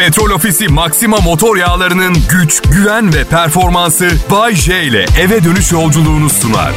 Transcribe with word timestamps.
Petrol 0.00 0.30
Ofisi 0.30 0.68
Maxima 0.68 1.16
motor 1.16 1.56
yağlarının 1.56 2.16
güç, 2.30 2.62
güven 2.62 3.14
ve 3.14 3.24
performansı 3.24 4.10
Bay 4.30 4.54
J 4.54 4.82
ile 4.82 5.06
eve 5.20 5.44
dönüş 5.44 5.72
yolculuğunu 5.72 6.30
sunar. 6.30 6.72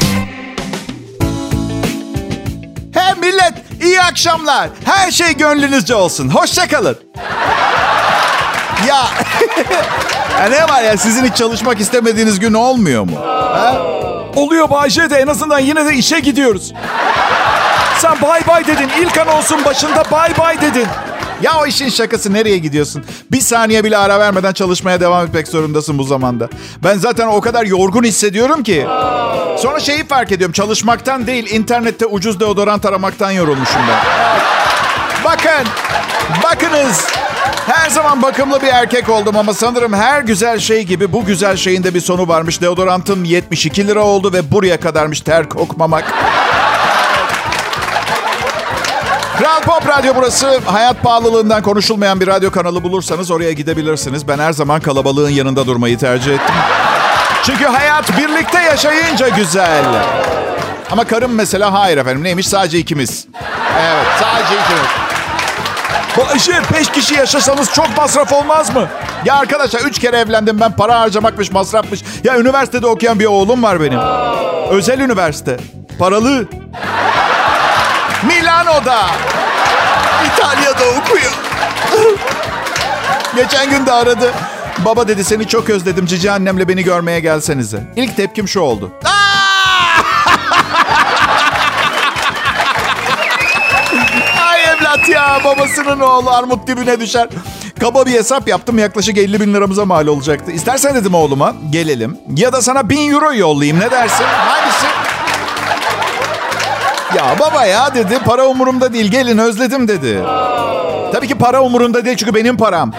He 2.94 3.14
millet 3.20 3.54
iyi 3.82 4.02
akşamlar. 4.02 4.70
Her 4.86 5.12
şey 5.12 5.38
gönlünüzce 5.38 5.96
olsun. 5.96 6.30
Hoşçakalın. 6.30 6.98
ya, 8.88 8.98
ya 10.40 10.50
ne 10.50 10.64
var 10.74 10.84
ya 10.84 10.98
sizin 10.98 11.26
hiç 11.26 11.36
çalışmak 11.36 11.80
istemediğiniz 11.80 12.40
gün 12.40 12.54
olmuyor 12.54 13.04
mu? 13.04 13.18
Ha? 13.54 13.82
Oluyor 14.36 14.70
Bayce 14.70 15.10
de 15.10 15.16
en 15.16 15.28
azından 15.28 15.60
yine 15.60 15.86
de 15.86 15.94
işe 15.94 16.20
gidiyoruz. 16.20 16.74
Sen 17.98 18.22
bay 18.22 18.48
bay 18.48 18.68
dedin. 18.68 18.90
İlk 19.02 19.18
anonsun 19.18 19.66
başında 19.66 20.04
bay 20.12 20.38
bay 20.38 20.62
dedin. 20.62 20.88
Ya 21.42 21.60
o 21.62 21.66
işin 21.66 21.90
şakası 21.90 22.34
nereye 22.34 22.58
gidiyorsun? 22.58 23.04
Bir 23.32 23.42
saniye 23.42 23.84
bile 23.84 23.98
ara 23.98 24.20
vermeden 24.20 24.54
çalışmaya 24.54 25.00
devam 25.00 25.26
etmek 25.28 25.48
zorundasın 25.48 25.98
bu 25.98 26.04
zamanda. 26.04 26.50
Ben 26.84 26.98
zaten 26.98 27.28
o 27.28 27.42
kadar 27.42 27.66
yorgun 27.66 28.04
hissediyorum 28.04 28.64
ki. 28.64 28.88
Sonra 29.58 29.80
şeyi 29.80 30.08
fark 30.08 30.32
ediyorum. 30.32 30.54
Çalışmaktan 30.54 31.28
değil, 31.28 31.52
internette 31.52 32.06
ucuz 32.06 32.40
deodorant 32.40 32.86
aramaktan 32.86 33.32
yorulmuşum 33.32 33.82
ben. 33.90 34.00
Bakın, 35.26 35.68
bakınız. 36.44 37.08
Her 37.68 37.90
zaman 37.90 38.22
bakımlı 38.22 38.62
bir 38.62 38.68
erkek 38.68 39.10
oldum 39.10 39.38
ama 39.38 39.54
sanırım 39.54 39.94
her 39.94 40.22
güzel 40.22 40.60
şey 40.60 40.84
gibi 40.84 41.14
bu 41.14 41.26
güzel 41.26 41.58
şeyin 41.58 41.84
de 41.84 41.94
bir 41.94 42.00
sonu 42.02 42.28
varmış. 42.28 42.62
Deodorantım 42.62 43.24
72 43.24 43.88
lira 43.88 44.04
oldu 44.04 44.34
ve 44.34 44.52
buraya 44.52 44.80
kadarmış 44.80 45.22
ter 45.22 45.50
kokmamak. 45.50 46.14
Kral 49.38 49.62
Pop 49.62 49.88
Radyo 49.88 50.14
burası. 50.16 50.60
Hayat 50.66 51.04
pahalılığından 51.04 51.62
konuşulmayan 51.64 52.20
bir 52.20 52.28
radyo 52.28 52.52
kanalı 52.52 52.84
bulursanız 52.84 53.32
oraya 53.32 53.52
gidebilirsiniz. 53.52 54.28
Ben 54.28 54.40
her 54.40 54.54
zaman 54.54 54.82
kalabalığın 54.82 55.30
yanında 55.30 55.66
durmayı 55.68 55.98
tercih 55.98 56.34
ettim. 56.34 56.56
Çünkü 57.44 57.66
hayat 57.66 58.18
birlikte 58.18 58.60
yaşayınca 58.62 59.30
güzel. 59.30 59.86
Ama 60.92 61.04
karım 61.04 61.32
mesela 61.36 61.74
hayır 61.74 61.98
efendim. 61.98 62.24
Neymiş? 62.24 62.48
Sadece 62.48 62.78
ikimiz. 62.80 63.28
Evet 63.80 64.06
sadece 64.20 64.62
ikimiz. 64.62 64.90
Bayce 66.18 66.62
beş 66.74 66.92
kişi 66.92 67.16
yaşasanız 67.16 67.74
çok 67.74 67.98
masraf 67.98 68.34
olmaz 68.34 68.76
mı? 68.76 68.88
Ya 69.26 69.36
arkadaşlar 69.36 69.80
üç 69.82 70.00
kere 70.00 70.18
evlendim 70.18 70.60
ben. 70.60 70.72
Para 70.72 71.00
harcamakmış, 71.00 71.52
masrafmış. 71.52 72.04
Ya 72.24 72.40
üniversitede 72.40 72.88
okuyan 72.88 73.20
bir 73.20 73.26
oğlum 73.26 73.64
var 73.64 73.82
benim. 73.82 74.00
Özel 74.70 75.00
üniversite. 75.00 75.58
Paralı. 76.00 76.46
Milano'da. 78.64 79.06
İtalya'da 80.26 80.84
okuyor. 81.00 81.32
Geçen 83.36 83.70
gün 83.70 83.86
de 83.86 83.92
aradı. 83.92 84.32
Baba 84.86 85.08
dedi 85.08 85.24
seni 85.24 85.48
çok 85.48 85.70
özledim. 85.70 86.06
Cici 86.06 86.32
annemle 86.32 86.68
beni 86.68 86.84
görmeye 86.84 87.20
gelsenize. 87.20 87.84
İlk 87.96 88.18
tepkim 88.18 88.48
şu 88.48 88.60
oldu. 88.60 88.92
Ay 94.50 94.64
evlat 94.64 95.10
ya 95.10 95.40
babasının 95.44 96.00
oğlu 96.00 96.30
armut 96.30 96.68
dibine 96.68 97.00
düşer. 97.00 97.28
Kaba 97.80 98.06
bir 98.06 98.12
hesap 98.14 98.48
yaptım 98.48 98.80
yaklaşık 98.80 99.18
50 99.18 99.40
bin 99.40 99.54
liramıza 99.54 99.86
mal 99.86 100.08
olacaktı. 100.08 100.52
İstersen 100.52 100.96
dedim 100.96 101.14
oğluma 101.14 101.56
gelelim. 101.70 102.18
Ya 102.38 102.54
da 102.54 102.62
sana 102.62 102.90
bin 102.90 103.12
euro 103.14 103.34
yollayayım 103.34 103.80
ne 103.80 103.92
dersin? 103.92 104.26
Hangisi? 104.26 105.13
Ya 107.18 107.36
baba 107.40 107.66
ya 107.66 107.96
dedi 107.96 108.20
para 108.26 108.46
umurumda 108.46 108.94
değil 108.94 109.12
gelin 109.12 109.38
özledim 109.38 109.88
dedi. 109.88 110.20
Tabii 111.14 111.28
ki 111.28 111.36
para 111.38 111.62
umurunda 111.62 112.06
değil 112.06 112.18
çünkü 112.18 112.36
benim 112.36 112.58
param. 112.58 112.92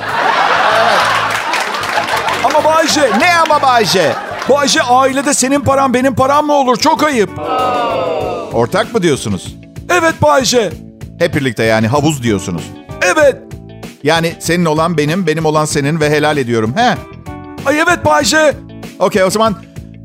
Ama 2.44 2.64
Bayce, 2.64 3.10
Ne 3.20 3.34
ama 3.36 3.62
Bayce? 3.62 4.12
Bayce 4.48 4.82
ailede 4.82 5.34
senin 5.34 5.60
paran 5.60 5.94
benim 5.94 6.14
param 6.14 6.46
mı 6.46 6.52
olur? 6.52 6.76
Çok 6.76 7.02
ayıp. 7.02 7.30
Ortak 8.52 8.94
mı 8.94 9.02
diyorsunuz? 9.02 9.54
Evet 9.90 10.14
Bayce. 10.22 10.72
Hep 11.18 11.34
birlikte 11.34 11.64
yani 11.64 11.86
havuz 11.88 12.22
diyorsunuz. 12.22 12.62
Evet. 13.02 13.36
Yani 14.02 14.34
senin 14.40 14.64
olan 14.64 14.98
benim, 14.98 15.26
benim 15.26 15.44
olan 15.44 15.64
senin 15.64 16.00
ve 16.00 16.10
helal 16.10 16.36
ediyorum. 16.36 16.74
He? 16.76 16.94
Ay 17.66 17.80
evet 17.80 18.04
Bayce. 18.04 18.54
Okey 18.98 19.24
o 19.24 19.30
zaman 19.30 19.56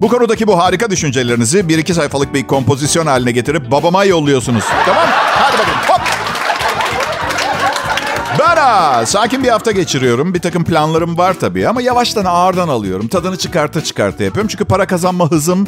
bu 0.01 0.07
konudaki 0.07 0.47
bu 0.47 0.57
harika 0.59 0.89
düşüncelerinizi 0.89 1.69
bir 1.69 1.77
iki 1.77 1.93
sayfalık 1.93 2.33
bir 2.33 2.47
kompozisyon 2.47 3.05
haline 3.07 3.31
getirip 3.31 3.71
babama 3.71 4.03
yolluyorsunuz. 4.03 4.63
Tamam 4.85 5.07
Hadi 5.11 5.57
bakalım 5.57 5.79
hop. 5.87 6.01
Bana 8.39 9.05
sakin 9.05 9.43
bir 9.43 9.49
hafta 9.49 9.71
geçiriyorum. 9.71 10.33
Bir 10.33 10.39
takım 10.39 10.63
planlarım 10.63 11.17
var 11.17 11.33
tabii 11.39 11.67
ama 11.67 11.81
yavaştan 11.81 12.25
ağırdan 12.25 12.67
alıyorum. 12.67 13.07
Tadını 13.07 13.37
çıkarta 13.37 13.83
çıkarta 13.83 14.23
yapıyorum. 14.23 14.47
Çünkü 14.47 14.65
para 14.65 14.87
kazanma 14.87 15.31
hızım 15.31 15.67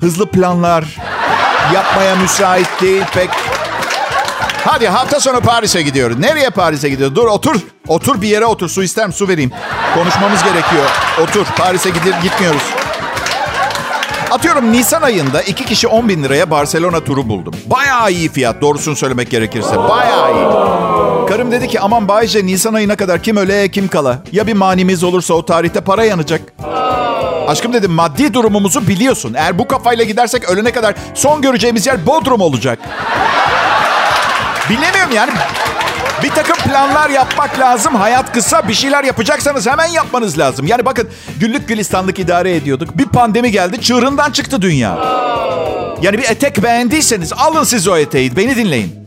hızlı 0.00 0.30
planlar 0.30 0.84
yapmaya 1.74 2.16
müsait 2.16 2.68
değil 2.80 3.02
pek. 3.14 3.30
Hadi 4.64 4.88
hafta 4.88 5.20
sonu 5.20 5.40
Paris'e 5.40 5.82
gidiyoruz. 5.82 6.18
Nereye 6.18 6.50
Paris'e 6.50 6.88
gidiyoruz? 6.88 7.16
Dur 7.16 7.26
otur. 7.26 7.56
Otur 7.88 8.22
bir 8.22 8.28
yere 8.28 8.46
otur. 8.46 8.68
Su 8.68 8.82
ister 8.82 9.06
mi? 9.06 9.12
Su 9.12 9.28
vereyim. 9.28 9.50
Konuşmamız 9.94 10.42
gerekiyor. 10.42 10.84
Otur. 11.22 11.46
Paris'e 11.56 11.90
gidip 11.90 12.22
gitmiyoruz. 12.22 12.62
Atıyorum 14.34 14.72
Nisan 14.72 15.02
ayında 15.02 15.42
iki 15.42 15.64
kişi 15.64 15.88
10 15.88 16.08
bin 16.08 16.22
liraya 16.22 16.50
Barcelona 16.50 17.04
turu 17.04 17.28
buldum. 17.28 17.54
Bayağı 17.66 18.12
iyi 18.12 18.28
fiyat 18.28 18.60
doğrusunu 18.60 18.96
söylemek 18.96 19.30
gerekirse. 19.30 19.78
Bayağı 19.78 20.34
iyi. 20.34 20.46
Karım 21.28 21.52
dedi 21.52 21.68
ki 21.68 21.80
aman 21.80 22.08
Bayce 22.08 22.46
Nisan 22.46 22.74
ayına 22.74 22.96
kadar 22.96 23.22
kim 23.22 23.36
öle 23.36 23.68
kim 23.68 23.88
kala. 23.88 24.18
Ya 24.32 24.46
bir 24.46 24.52
manimiz 24.52 25.04
olursa 25.04 25.34
o 25.34 25.44
tarihte 25.44 25.80
para 25.80 26.04
yanacak. 26.04 26.40
Aşkım 27.48 27.72
dedim 27.72 27.92
maddi 27.92 28.34
durumumuzu 28.34 28.88
biliyorsun. 28.88 29.34
Eğer 29.34 29.58
bu 29.58 29.68
kafayla 29.68 30.04
gidersek 30.04 30.50
ölene 30.50 30.72
kadar 30.72 30.94
son 31.14 31.42
göreceğimiz 31.42 31.86
yer 31.86 32.06
Bodrum 32.06 32.40
olacak. 32.40 32.78
Bilemiyorum 34.70 35.12
yani. 35.14 35.30
Bir 36.22 36.30
takım 36.30 36.56
planlar 36.56 37.10
yapmak 37.10 37.58
lazım. 37.58 37.94
Hayat 37.94 38.32
kısa. 38.32 38.68
Bir 38.68 38.74
şeyler 38.74 39.04
yapacaksanız 39.04 39.66
hemen 39.66 39.86
yapmanız 39.86 40.38
lazım. 40.38 40.66
Yani 40.66 40.84
bakın 40.84 41.08
güllük 41.40 41.68
gülistanlık 41.68 42.18
idare 42.18 42.56
ediyorduk. 42.56 42.98
Bir 42.98 43.04
pandemi 43.04 43.50
geldi. 43.50 43.80
Çığırından 43.80 44.30
çıktı 44.30 44.62
dünya. 44.62 44.98
Yani 46.02 46.18
bir 46.18 46.24
etek 46.24 46.62
beğendiyseniz 46.62 47.32
alın 47.32 47.64
siz 47.64 47.88
o 47.88 47.96
eteği. 47.96 48.36
Beni 48.36 48.56
dinleyin. 48.56 49.04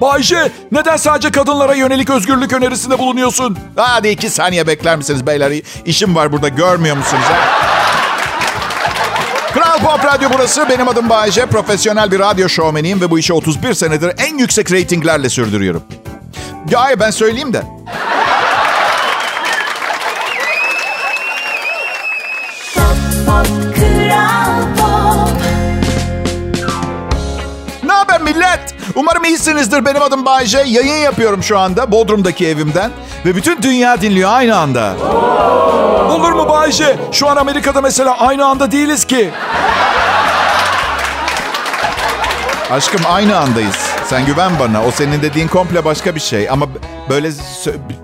Bayce 0.00 0.52
neden 0.72 0.96
sadece 0.96 1.30
kadınlara 1.30 1.74
yönelik 1.74 2.10
özgürlük 2.10 2.52
önerisinde 2.52 2.98
bulunuyorsun? 2.98 3.58
Hadi 3.76 4.08
iki 4.08 4.30
saniye 4.30 4.66
bekler 4.66 4.96
misiniz 4.96 5.26
beyler? 5.26 5.52
İşim 5.84 6.14
var 6.14 6.32
burada 6.32 6.48
görmüyor 6.48 6.96
musunuz? 6.96 7.24
Ha? 7.24 7.64
Kral 9.54 9.78
Pop 9.78 10.04
Radyo 10.04 10.28
burası. 10.34 10.68
Benim 10.68 10.88
adım 10.88 11.08
Bayece. 11.08 11.46
Profesyonel 11.46 12.10
bir 12.10 12.18
radyo 12.18 12.48
şovmeniyim 12.48 13.00
ve 13.00 13.10
bu 13.10 13.18
işi 13.18 13.32
31 13.32 13.74
senedir 13.74 14.12
en 14.18 14.38
yüksek 14.38 14.72
reytinglerle 14.72 15.28
sürdürüyorum. 15.28 15.82
Ya 16.70 16.82
hayır, 16.82 17.00
ben 17.00 17.10
söyleyeyim 17.10 17.52
de. 17.52 17.62
Ne 27.84 27.92
haber 27.92 28.20
millet? 28.20 28.74
Umarım 28.94 29.24
iyisinizdir. 29.24 29.84
Benim 29.84 30.02
adım 30.02 30.24
Bayece. 30.24 30.58
Yayın 30.66 30.96
yapıyorum 31.04 31.42
şu 31.42 31.58
anda 31.58 31.90
Bodrum'daki 31.92 32.48
evimden. 32.48 32.90
Ve 33.26 33.36
bütün 33.36 33.62
dünya 33.62 34.00
dinliyor 34.00 34.30
aynı 34.32 34.56
anda. 34.56 34.94
Olur 36.10 36.32
mu 36.32 36.48
Bayce? 36.48 36.96
Şu 37.12 37.28
an 37.28 37.36
Amerika'da 37.36 37.80
mesela 37.80 38.18
aynı 38.18 38.46
anda 38.46 38.72
değiliz 38.72 39.04
ki. 39.04 39.30
Aşkım 42.70 43.00
aynı 43.08 43.38
andayız. 43.38 43.93
Sen 44.06 44.26
güven 44.26 44.52
bana. 44.58 44.84
O 44.84 44.90
senin 44.90 45.22
dediğin 45.22 45.48
komple 45.48 45.84
başka 45.84 46.14
bir 46.14 46.20
şey. 46.20 46.50
Ama 46.50 46.66
böyle 47.08 47.30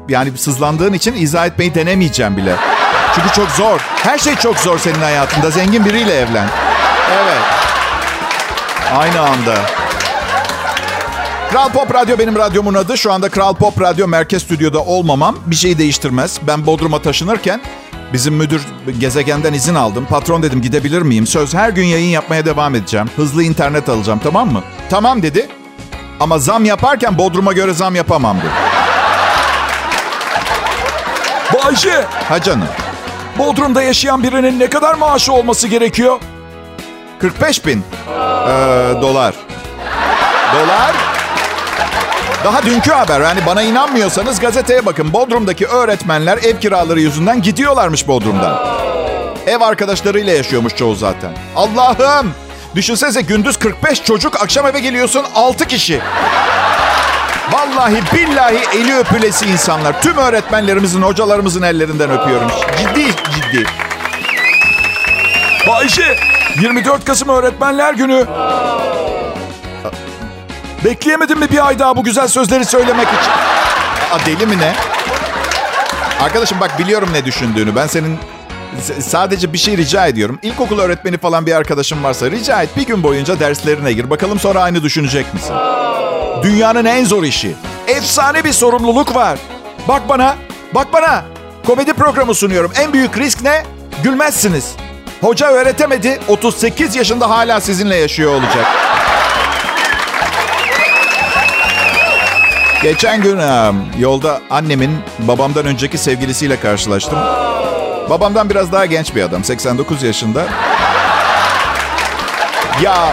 yani 0.09 0.39
sızlandığın 0.39 0.93
için 0.93 1.15
izah 1.15 1.47
etmeyi 1.47 1.75
denemeyeceğim 1.75 2.37
bile. 2.37 2.57
Çünkü 3.15 3.29
çok 3.33 3.51
zor. 3.51 3.81
Her 3.81 4.19
şey 4.19 4.35
çok 4.37 4.59
zor 4.59 4.79
senin 4.79 5.01
hayatında. 5.01 5.51
Zengin 5.51 5.85
biriyle 5.85 6.15
evlen. 6.15 6.49
Evet. 7.13 7.43
Aynı 8.97 9.21
anda. 9.21 9.55
Kral 11.51 11.69
Pop 11.69 11.95
Radyo 11.95 12.19
benim 12.19 12.37
radyomun 12.37 12.75
adı. 12.75 12.99
Şu 12.99 13.13
anda 13.13 13.29
Kral 13.29 13.55
Pop 13.55 13.81
Radyo 13.81 14.09
merkez 14.09 14.43
stüdyoda 14.43 14.85
olmamam 14.85 15.37
bir 15.47 15.57
şeyi 15.57 15.79
değiştirmez. 15.79 16.39
Ben 16.47 16.67
Bodrum'a 16.67 17.03
taşınırken 17.03 17.61
bizim 18.13 18.35
müdür 18.35 18.63
gezegenden 18.99 19.53
izin 19.53 19.75
aldım. 19.75 20.07
Patron 20.11 20.43
dedim 20.43 20.63
gidebilir 20.63 21.03
miyim? 21.03 21.27
Söz 21.27 21.55
her 21.55 21.71
gün 21.71 21.85
yayın 21.85 22.09
yapmaya 22.09 22.45
devam 22.45 22.75
edeceğim. 22.75 23.11
Hızlı 23.17 23.43
internet 23.43 23.89
alacağım 23.89 24.21
tamam 24.25 24.53
mı? 24.53 24.63
Tamam 24.91 25.23
dedi. 25.23 25.49
Ama 26.21 26.39
zam 26.39 26.65
yaparken 26.65 27.19
Bodrum'a 27.19 27.53
göre 27.53 27.73
zam 27.73 27.95
yapamam 27.95 28.37
dedi. 28.39 28.51
Bayce, 31.55 32.05
Ha 32.29 32.43
canım. 32.43 32.69
Bodrum'da 33.39 33.83
yaşayan 33.83 34.23
birinin 34.23 34.61
ne 34.61 34.71
kadar 34.71 34.95
maaşı 34.95 35.33
olması 35.33 35.69
gerekiyor? 35.69 36.21
45 37.21 37.67
bin 37.67 37.79
ee, 37.79 38.13
dolar. 39.03 39.35
Dolar? 40.55 40.95
Daha 42.45 42.63
dünkü 42.63 42.91
haber. 42.91 43.21
Yani 43.21 43.41
bana 43.47 43.63
inanmıyorsanız 43.63 44.41
gazeteye 44.41 44.87
bakın. 44.87 45.13
Bodrum'daki 45.13 45.67
öğretmenler 45.67 46.39
ev 46.39 46.59
kiraları 46.61 47.01
yüzünden 47.01 47.43
gidiyorlarmış 47.43 48.09
Bodrum'dan. 48.09 48.67
Ev 49.47 49.61
arkadaşlarıyla 49.61 50.33
yaşıyormuş 50.33 50.77
çoğu 50.77 50.95
zaten. 50.95 51.31
Allah'ım! 51.57 52.35
Düşünsenize 52.75 53.21
gündüz 53.21 53.57
45 53.57 54.05
çocuk, 54.05 54.43
akşam 54.43 54.67
eve 54.67 54.81
geliyorsun 54.81 55.27
6 55.35 55.67
kişi. 55.67 56.01
Vallahi 57.53 58.03
billahi 58.15 58.59
eli 58.77 58.97
öpülesi 58.97 59.47
insanlar. 59.47 60.03
Tüm 60.03 60.17
öğretmenlerimizin, 60.17 61.03
hocalarımızın 61.03 61.63
ellerinden 61.63 62.11
öpüyorum. 62.11 62.51
Ciddi 62.79 63.07
ciddi. 63.35 63.67
Bayşe 65.69 66.17
24 66.61 67.05
Kasım 67.05 67.29
Öğretmenler 67.29 67.95
Günü. 67.95 68.27
Bekleyemedim 70.85 71.39
mi 71.39 71.51
bir 71.51 71.67
ay 71.67 71.79
daha 71.79 71.97
bu 71.97 72.05
güzel 72.05 72.29
sözleri 72.29 72.65
söylemek 72.65 73.09
için? 73.09 73.33
Aa, 74.13 74.27
deli 74.27 74.47
mi 74.47 74.59
ne? 74.59 74.75
Arkadaşım 76.21 76.61
bak 76.61 76.79
biliyorum 76.79 77.09
ne 77.13 77.25
düşündüğünü. 77.25 77.77
Ben 77.77 77.87
senin 77.87 78.19
sadece 79.01 79.53
bir 79.53 79.59
şey 79.59 79.77
rica 79.77 80.07
ediyorum. 80.07 80.39
İlkokul 80.43 80.79
öğretmeni 80.79 81.19
falan 81.19 81.47
bir 81.47 81.53
arkadaşım 81.53 82.05
varsa 82.05 82.31
rica 82.31 82.63
et 82.63 82.69
bir 82.77 82.87
gün 82.87 83.03
boyunca 83.03 83.41
derslerine 83.41 83.93
gir. 83.93 84.11
Bakalım 84.11 84.39
sonra 84.39 84.63
aynı 84.63 84.83
düşünecek 84.83 85.35
misin? 85.35 85.55
Dünyanın 86.43 86.85
en 86.85 87.05
zor 87.05 87.23
işi. 87.23 87.53
Efsane 87.89 88.45
bir 88.45 88.53
sorumluluk 88.53 89.15
var. 89.15 89.39
Bak 89.89 90.09
bana, 90.09 90.37
bak 90.75 90.93
bana. 90.93 91.25
Komedi 91.67 91.93
programı 91.93 92.35
sunuyorum. 92.35 92.73
En 92.81 92.93
büyük 92.93 93.19
risk 93.19 93.43
ne? 93.43 93.63
Gülmezsiniz. 94.03 94.73
Hoca 95.21 95.47
öğretemedi, 95.47 96.21
38 96.29 96.97
yaşında 96.97 97.31
hala 97.31 97.61
sizinle 97.61 97.97
yaşıyor 97.97 98.33
olacak. 98.35 98.67
Geçen 102.83 103.23
gün 103.23 103.39
yolda 103.99 104.41
annemin 104.51 104.99
babamdan 105.19 105.67
önceki 105.67 105.99
sevgilisiyle 105.99 106.61
karşılaştım. 106.61 107.19
Babamdan 108.11 108.51
biraz 108.51 108.73
daha 108.73 108.87
genç 108.87 109.15
bir 109.15 109.23
adam, 109.23 109.45
89 109.45 110.03
yaşında. 110.03 110.45
Ya 112.83 113.13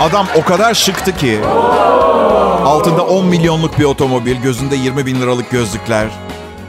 adam 0.00 0.26
o 0.34 0.44
kadar 0.44 0.74
şıktı 0.74 1.16
ki. 1.16 1.40
Altında 2.64 3.02
10 3.02 3.26
milyonluk 3.26 3.78
bir 3.78 3.84
otomobil, 3.84 4.36
gözünde 4.36 4.76
20 4.76 5.06
bin 5.06 5.20
liralık 5.20 5.50
gözlükler. 5.50 6.06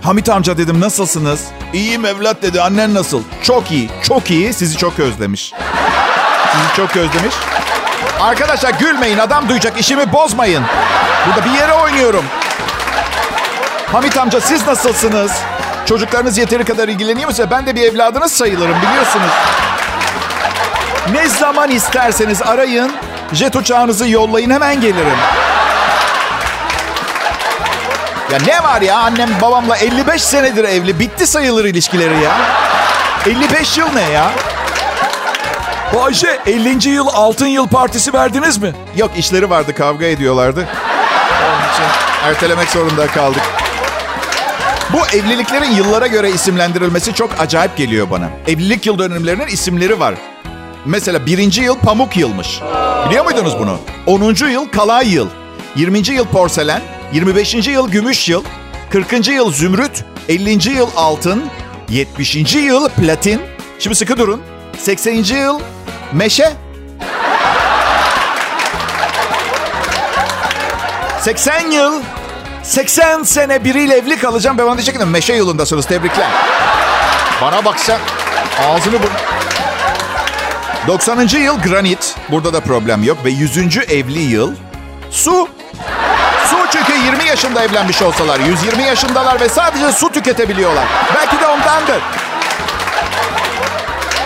Hamit 0.01 0.29
amca 0.29 0.57
dedim 0.57 0.79
nasılsınız? 0.81 1.45
İyiyim 1.73 2.05
evlat 2.05 2.41
dedi. 2.41 2.61
Annen 2.61 2.93
nasıl? 2.93 3.21
Çok 3.43 3.71
iyi, 3.71 3.89
çok 4.03 4.31
iyi. 4.31 4.53
Sizi 4.53 4.77
çok 4.77 4.99
özlemiş. 4.99 5.53
Sizi 6.51 6.75
çok 6.75 6.97
özlemiş. 6.97 7.35
Arkadaşlar 8.21 8.73
gülmeyin. 8.79 9.17
Adam 9.17 9.49
duyacak. 9.49 9.79
işimi 9.79 10.13
bozmayın. 10.13 10.63
Burada 11.27 11.45
bir 11.45 11.59
yere 11.59 11.73
oynuyorum. 11.73 12.25
Hamit 13.91 14.17
amca 14.17 14.41
siz 14.41 14.67
nasılsınız? 14.67 15.31
Çocuklarınız 15.89 16.37
yeteri 16.37 16.63
kadar 16.63 16.87
ilgileniyor 16.87 17.29
musunuz? 17.29 17.49
Ben 17.51 17.65
de 17.65 17.75
bir 17.75 17.81
evladınız 17.81 18.31
sayılırım 18.31 18.75
biliyorsunuz. 18.81 19.31
Ne 21.11 21.27
zaman 21.27 21.71
isterseniz 21.71 22.41
arayın. 22.41 22.91
Jet 23.33 23.55
uçağınızı 23.55 24.07
yollayın 24.07 24.49
hemen 24.49 24.81
gelirim. 24.81 25.17
Ya 28.31 28.37
ne 28.47 28.63
var 28.63 28.81
ya 28.81 28.97
annem 28.97 29.29
babamla 29.41 29.77
55 29.77 30.23
senedir 30.23 30.63
evli. 30.63 30.99
Bitti 30.99 31.27
sayılır 31.27 31.65
ilişkileri 31.65 32.23
ya. 32.23 32.37
55 33.25 33.77
yıl 33.77 33.93
ne 33.93 34.09
ya? 34.09 34.31
Bayşe 35.95 36.39
50. 36.45 36.89
yıl 36.89 37.07
altın 37.07 37.47
yıl 37.47 37.67
partisi 37.67 38.13
verdiniz 38.13 38.57
mi? 38.57 38.73
Yok 38.95 39.11
işleri 39.17 39.49
vardı 39.49 39.75
kavga 39.75 40.05
ediyorlardı. 40.05 40.67
Onun 41.45 41.73
için 41.73 41.85
ertelemek 42.25 42.69
zorunda 42.69 43.07
kaldık. 43.07 43.43
Bu 44.93 45.17
evliliklerin 45.17 45.71
yıllara 45.71 46.07
göre 46.07 46.31
isimlendirilmesi 46.31 47.13
çok 47.13 47.39
acayip 47.39 47.77
geliyor 47.77 48.09
bana. 48.11 48.29
Evlilik 48.47 48.85
yıl 48.85 48.99
dönümlerinin 48.99 49.47
isimleri 49.47 49.99
var. 49.99 50.15
Mesela 50.85 51.25
birinci 51.25 51.61
yıl 51.61 51.75
pamuk 51.75 52.17
yılmış. 52.17 52.61
Biliyor 53.07 53.25
muydunuz 53.25 53.59
bunu? 53.59 53.79
10. 54.05 54.47
yıl 54.47 54.69
kalay 54.69 55.13
yıl. 55.13 55.27
20. 55.75 55.97
yıl 56.09 56.25
porselen. 56.25 56.81
25. 57.13 57.67
yıl 57.67 57.89
gümüş 57.89 58.29
yıl. 58.29 58.43
40. 58.89 59.27
yıl 59.27 59.51
zümrüt. 59.51 60.05
50. 60.29 60.69
yıl 60.69 60.87
altın. 60.95 61.43
70. 61.89 62.55
yıl 62.55 62.89
platin. 62.89 63.41
Şimdi 63.79 63.95
sıkı 63.95 64.17
durun. 64.17 64.41
80. 64.77 65.13
yıl 65.13 65.59
meşe. 66.13 66.53
80 71.21 71.71
yıl 71.71 71.93
80 72.63 73.23
sene 73.23 73.63
biriyle 73.63 73.95
evli 73.97 74.19
kalacağım. 74.19 74.57
Ben 74.57 74.63
ona 74.63 74.77
diyecek 74.77 74.99
ki 74.99 75.05
meşe 75.05 75.33
yılındasınız 75.33 75.85
tebrikler. 75.85 76.27
Bana 77.41 77.65
baksa 77.65 77.97
ağzını 78.69 78.95
bu... 79.03 79.07
90. 80.87 81.27
yıl 81.27 81.59
granit. 81.61 82.15
Burada 82.31 82.53
da 82.53 82.59
problem 82.59 83.03
yok. 83.03 83.17
Ve 83.25 83.29
100. 83.29 83.57
evli 83.77 84.19
yıl 84.19 84.51
su. 85.11 85.47
Su 86.49 86.57
çünkü 86.71 86.93
20 87.05 87.25
yaşında 87.25 87.63
evlenmiş 87.63 88.01
olsalar 88.01 88.39
120 88.39 88.83
yaşındalar 88.83 89.39
ve 89.41 89.49
sadece 89.49 89.91
su 89.91 90.09
tüketebiliyorlar. 90.09 90.85
Belki 91.15 91.39
de 91.39 91.47
ondandır. 91.47 92.01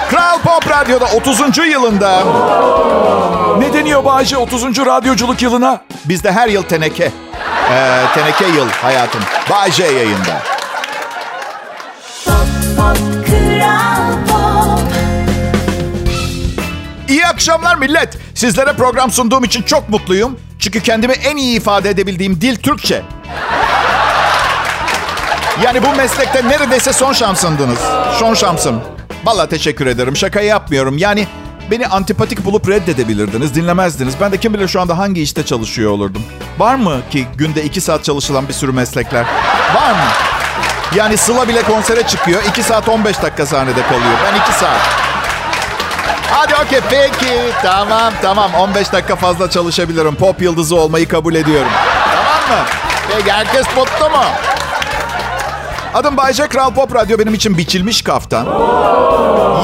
Kral 0.10 0.40
Pop 0.40 0.70
Radyo'da 0.70 1.06
30. 1.06 1.58
yılında 1.58 2.24
Ne 3.60 3.74
deniyor 3.74 4.06
Bayşe 4.06 4.38
30. 4.38 4.64
radyoculuk 4.86 5.42
yılına? 5.42 5.80
bizde 6.06 6.32
her 6.32 6.48
yıl 6.48 6.64
teneke. 6.64 7.12
Ee, 7.72 8.02
teneke 8.14 8.46
yıl 8.46 8.70
hayatım. 8.70 9.22
Bay 9.50 9.72
J 9.72 9.84
yayında. 9.84 10.42
Pop, 12.26 12.36
pop, 12.78 12.98
Pop. 14.28 14.80
İyi 17.10 17.28
akşamlar 17.28 17.76
millet. 17.76 18.18
Sizlere 18.36 18.74
program 18.74 19.12
sunduğum 19.12 19.44
için 19.44 19.62
çok 19.64 19.90
mutluyum. 19.90 20.40
Çünkü 20.60 20.84
kendimi 20.84 21.14
en 21.14 21.38
iyi 21.38 21.58
ifade 21.58 21.90
edebildiğim 21.90 22.42
dil 22.42 22.56
Türkçe. 22.56 23.02
Yani 25.64 25.84
bu 25.84 25.96
meslekte 25.96 26.50
neredeyse 26.50 26.94
son 26.94 27.14
şansındınız. 27.14 27.80
Son 28.20 28.34
şansım. 28.34 28.82
Vallahi 29.24 29.50
teşekkür 29.50 29.88
ederim. 29.88 30.18
Şakayı 30.18 30.48
yapmıyorum. 30.48 30.98
Yani 30.98 31.28
beni 31.72 31.88
antipatik 31.88 32.46
bulup 32.46 32.70
reddedebilirdiniz, 32.70 33.56
dinlemezdiniz. 33.56 34.14
Ben 34.22 34.32
de 34.32 34.38
kim 34.38 34.54
bilir 34.54 34.68
şu 34.68 34.82
anda 34.82 34.98
hangi 34.98 35.22
işte 35.22 35.46
çalışıyor 35.46 35.92
olurdum. 35.92 36.22
Var 36.58 36.76
mı 36.76 37.02
ki 37.12 37.28
günde 37.36 37.64
iki 37.64 37.82
saat 37.82 38.04
çalışılan 38.04 38.48
bir 38.48 38.54
sürü 38.54 38.72
meslekler? 38.72 39.26
Var 39.76 39.92
mı? 39.92 40.08
Yani 40.96 41.18
Sıla 41.18 41.48
bile 41.48 41.64
konsere 41.64 42.08
çıkıyor. 42.08 42.42
2 42.50 42.64
saat 42.64 42.90
15 42.90 43.22
dakika 43.22 43.46
sahnede 43.46 43.82
kalıyor. 43.82 44.14
Ben 44.34 44.40
2 44.40 44.52
saat. 44.60 44.80
Hadi 46.32 46.56
okey 46.56 46.80
peki. 46.90 47.40
Tamam 47.64 48.14
tamam 48.22 48.54
15 48.54 48.94
dakika 48.94 49.16
fazla 49.16 49.50
çalışabilirim. 49.50 50.16
Pop 50.16 50.42
yıldızı 50.42 50.76
olmayı 50.76 51.08
kabul 51.08 51.36
ediyorum. 51.36 51.72
Tamam 52.16 52.60
mı? 52.60 52.66
Peki 53.12 53.32
herkes 53.32 53.66
mutlu 53.78 54.10
mu? 54.10 54.24
Adım 55.94 56.18
Bayce 56.18 56.48
Kral 56.48 56.74
Pop 56.74 56.96
Radyo 56.96 57.20
benim 57.20 57.34
için 57.34 57.58
biçilmiş 57.58 58.02
kaftan. 58.02 58.46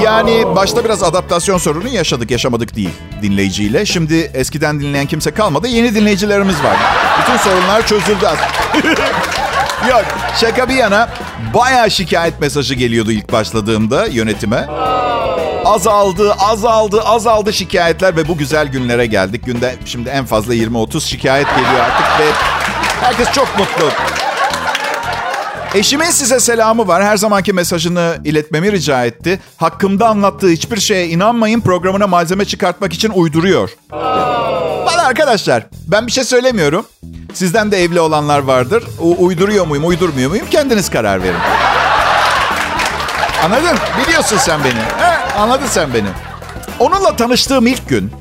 Yani 0.03 0.43
başta 0.55 0.86
biraz 0.86 1.03
adaptasyon 1.03 1.57
sorunu 1.57 1.88
yaşadık, 1.88 2.31
yaşamadık 2.31 2.75
değil 2.75 2.89
dinleyiciyle. 3.21 3.86
Şimdi 3.86 4.31
eskiden 4.33 4.79
dinleyen 4.79 5.05
kimse 5.05 5.31
kalmadı, 5.31 5.67
yeni 5.67 5.95
dinleyicilerimiz 5.95 6.63
var. 6.63 6.77
Bütün 7.21 7.38
sorunlar 7.38 7.88
çözüldü. 7.88 8.25
Yok, 9.89 10.05
şaka 10.41 10.69
bir 10.69 10.74
yana 10.74 11.09
bayağı 11.53 11.91
şikayet 11.91 12.41
mesajı 12.41 12.74
geliyordu 12.75 13.12
ilk 13.12 13.31
başladığımda 13.31 14.05
yönetime. 14.05 14.67
Azaldı, 15.65 16.33
azaldı, 16.33 17.01
azaldı 17.01 17.53
şikayetler 17.53 18.15
ve 18.15 18.27
bu 18.27 18.38
güzel 18.38 18.67
günlere 18.67 19.05
geldik. 19.05 19.45
Günde 19.45 19.75
şimdi 19.86 20.09
en 20.09 20.25
fazla 20.25 20.55
20-30 20.55 21.01
şikayet 21.01 21.48
geliyor 21.50 21.79
artık 21.79 22.19
ve 22.19 22.31
herkes 23.01 23.31
çok 23.31 23.59
mutlu. 23.59 23.91
Eşimin 25.75 26.05
size 26.09 26.39
selamı 26.39 26.88
var. 26.88 27.03
Her 27.03 27.17
zamanki 27.17 27.53
mesajını 27.53 28.17
iletmemi 28.25 28.71
rica 28.71 29.05
etti. 29.05 29.39
Hakkımda 29.57 30.07
anlattığı 30.07 30.49
hiçbir 30.49 30.79
şeye 30.79 31.07
inanmayın. 31.07 31.61
Programına 31.61 32.07
malzeme 32.07 32.45
çıkartmak 32.45 32.93
için 32.93 33.09
uyduruyor. 33.09 33.69
Bana 34.85 35.01
arkadaşlar 35.07 35.63
ben 35.88 36.07
bir 36.07 36.11
şey 36.11 36.23
söylemiyorum. 36.23 36.85
Sizden 37.33 37.71
de 37.71 37.83
evli 37.83 37.99
olanlar 37.99 38.39
vardır. 38.39 38.83
U- 38.99 39.25
uyduruyor 39.25 39.67
muyum, 39.67 39.88
uydurmuyor 39.88 40.29
muyum? 40.29 40.45
Kendiniz 40.51 40.89
karar 40.89 41.23
verin. 41.23 41.35
Anladın? 43.45 43.77
Biliyorsun 44.07 44.38
sen 44.38 44.59
beni. 44.63 44.73
He? 45.03 45.38
Anladın 45.39 45.65
sen 45.67 45.93
beni. 45.93 46.07
Onunla 46.79 47.15
tanıştığım 47.15 47.67
ilk 47.67 47.89
gün, 47.89 48.11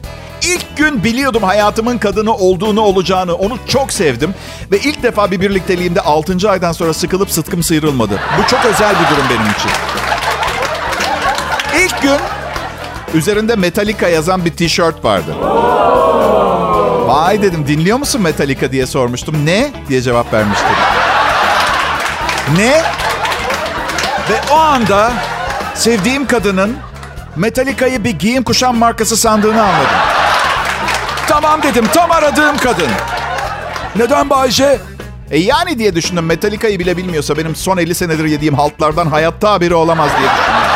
ilk 0.43 0.77
gün 0.77 1.05
biliyordum 1.05 1.43
hayatımın 1.43 1.99
kadını 1.99 2.35
olduğunu 2.35 2.81
olacağını. 2.81 3.35
Onu 3.35 3.59
çok 3.69 3.93
sevdim. 3.93 4.35
Ve 4.73 4.79
ilk 4.79 5.03
defa 5.03 5.31
bir 5.31 5.41
birlikteliğimde 5.41 6.01
6. 6.01 6.51
aydan 6.51 6.73
sonra 6.73 6.95
sıkılıp 6.95 7.31
sıtkım 7.31 7.63
sıyrılmadı. 7.63 8.21
Bu 8.39 8.47
çok 8.51 8.65
özel 8.65 8.91
bir 8.91 9.17
durum 9.17 9.25
benim 9.31 9.51
için. 9.51 9.71
İlk 11.85 12.03
gün 12.03 12.19
üzerinde 13.15 13.57
Metallica 13.57 14.09
yazan 14.09 14.45
bir 14.45 14.51
tişört 14.51 15.05
vardı. 15.05 15.35
Vay 17.07 17.43
dedim 17.43 17.67
dinliyor 17.67 17.99
musun 17.99 18.23
Metallica 18.23 18.73
diye 18.73 18.87
sormuştum. 18.87 19.47
Ne? 19.47 19.71
diye 19.89 20.03
cevap 20.03 20.33
vermiştim. 20.33 20.69
ne? 22.57 22.83
Ve 24.31 24.41
o 24.53 24.57
anda 24.57 25.13
sevdiğim 25.75 26.27
kadının 26.27 26.77
Metallica'yı 27.37 28.05
bir 28.05 28.11
giyim 28.19 28.43
kuşam 28.45 28.77
markası 28.77 29.17
sandığını 29.17 29.63
anladım. 29.63 30.18
Tamam 31.43 31.63
dedim 31.63 31.87
tam 31.95 32.11
aradığım 32.11 32.57
kadın. 32.57 32.89
Neden 33.97 34.31
Bayce? 34.31 34.79
E 35.31 35.39
yani 35.39 35.79
diye 35.79 35.95
düşündüm. 35.95 36.27
Metallica'yı 36.27 36.79
bile 36.79 36.97
bilmiyorsa 36.97 37.37
benim 37.37 37.57
son 37.57 37.77
50 37.77 37.95
senedir 37.95 38.25
yediğim 38.25 38.55
haltlardan 38.55 39.07
hayatta 39.07 39.53
haberi 39.53 39.75
olamaz 39.75 40.11
diye 40.19 40.29
düşündüm. 40.31 40.69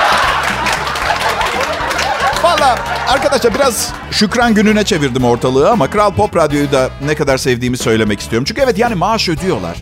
Valla 2.42 2.78
arkadaşlar 3.09 3.54
biraz 3.54 3.92
şükran 4.11 4.54
gününe 4.54 4.85
çevirdim 4.85 5.25
ortalığı 5.25 5.71
ama 5.71 5.90
Kral 5.90 6.12
Pop 6.14 6.37
Radyo'yu 6.37 6.73
da 6.73 6.90
ne 7.07 7.14
kadar 7.14 7.38
sevdiğimi 7.38 7.76
söylemek 7.76 8.21
istiyorum. 8.21 8.45
Çünkü 8.49 8.61
evet 8.61 8.78
yani 8.78 8.95
maaş 8.95 9.28
ödüyorlar. 9.28 9.76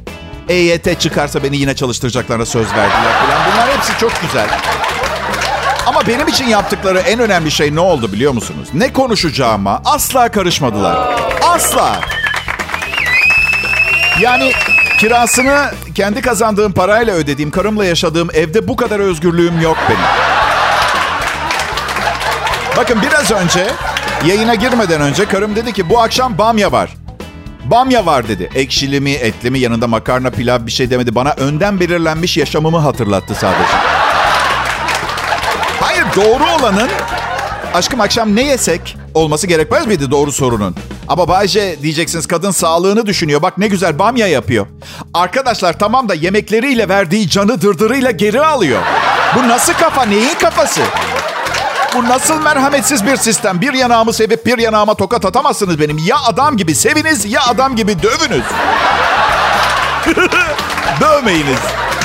EYT 0.49 1.01
çıkarsa 1.01 1.43
beni 1.43 1.57
yine 1.57 1.75
çalıştıracaklarına 1.77 2.47
söz 2.47 2.67
verdiler 2.67 3.13
falan. 3.13 3.41
Bunlar 3.53 3.77
hepsi 3.77 3.99
çok 3.99 4.13
güzel. 4.23 4.49
Ama 5.87 6.07
benim 6.07 6.29
için 6.29 6.47
yaptıkları 6.47 6.99
en 6.99 7.21
önemli 7.21 7.51
şey 7.51 7.75
ne 7.75 7.81
oldu 7.81 8.13
biliyor 8.13 8.33
musunuz? 8.33 8.69
Ne 8.75 8.93
konuşacağıma 8.93 9.83
asla 9.85 10.31
karışmadılar. 10.31 11.15
Asla. 11.43 12.01
Yani 14.21 14.53
kirasını 14.99 15.71
kendi 15.95 16.21
kazandığım 16.21 16.73
parayla 16.73 17.15
ödediğim, 17.15 17.51
karımla 17.51 17.85
yaşadığım 17.85 18.29
evde 18.35 18.69
bu 18.69 18.77
kadar 18.77 19.01
özgürlüğüm 19.01 19.61
yok 19.61 19.77
benim. 19.89 20.01
Bakın 22.77 23.03
biraz 23.03 23.31
önce 23.31 23.67
yayına 24.27 24.55
girmeden 24.55 25.01
önce 25.01 25.25
karım 25.25 25.57
dedi 25.57 25.73
ki 25.73 25.89
bu 25.91 26.01
akşam 26.01 26.39
bamya 26.39 26.73
var. 26.73 26.91
Bamya 27.65 28.07
var 28.07 28.29
dedi. 28.29 28.51
Ekşili 28.55 29.01
mi, 29.01 29.11
etli 29.11 29.51
mi, 29.51 29.59
yanında 29.59 29.87
makarna, 29.87 30.31
pilav 30.31 30.67
bir 30.67 30.71
şey 30.71 30.91
demedi. 30.91 31.15
Bana 31.15 31.31
önden 31.33 31.81
belirlenmiş 31.81 32.37
yaşamımı 32.37 32.79
hatırlattı 32.79 33.35
sadece. 33.35 33.80
Doğru 36.17 36.45
olanın 36.59 36.89
aşkım 37.75 38.01
akşam 38.01 38.37
ne 38.37 38.43
yesek 38.43 38.97
olması 39.15 39.47
gerekmez 39.47 39.87
miydi 39.87 40.11
doğru 40.11 40.33
sorunun? 40.33 40.75
Ama 41.09 41.29
Bayce 41.29 41.77
diyeceksiniz 41.83 42.27
kadın 42.27 42.51
sağlığını 42.51 43.07
düşünüyor. 43.07 43.43
Bak 43.43 43.59
ne 43.59 43.67
güzel 43.67 43.99
bamya 43.99 44.27
yapıyor. 44.27 44.67
Arkadaşlar 45.15 45.79
tamam 45.79 46.09
da 46.09 46.15
yemekleriyle 46.15 46.89
verdiği 46.89 47.29
canı 47.29 47.63
dırdırıyla 47.63 48.11
geri 48.11 48.41
alıyor. 48.47 48.83
Bu 49.37 49.49
nasıl 49.49 49.73
kafa? 49.73 50.05
Neyin 50.05 50.35
kafası? 50.41 50.81
Bu 51.95 52.09
nasıl 52.09 52.43
merhametsiz 52.43 53.07
bir 53.07 53.17
sistem? 53.17 53.61
Bir 53.61 53.73
yanağımı 53.73 54.13
sevip 54.13 54.47
bir 54.47 54.59
yanağıma 54.59 54.95
tokat 54.95 55.25
atamazsınız 55.25 55.81
benim. 55.81 55.99
Ya 55.99 56.17
adam 56.27 56.57
gibi 56.57 56.75
seviniz 56.75 57.25
ya 57.33 57.43
adam 57.47 57.77
gibi 57.77 57.97
dövünüz. 58.03 58.45
Dövmeyiniz. 61.01 61.61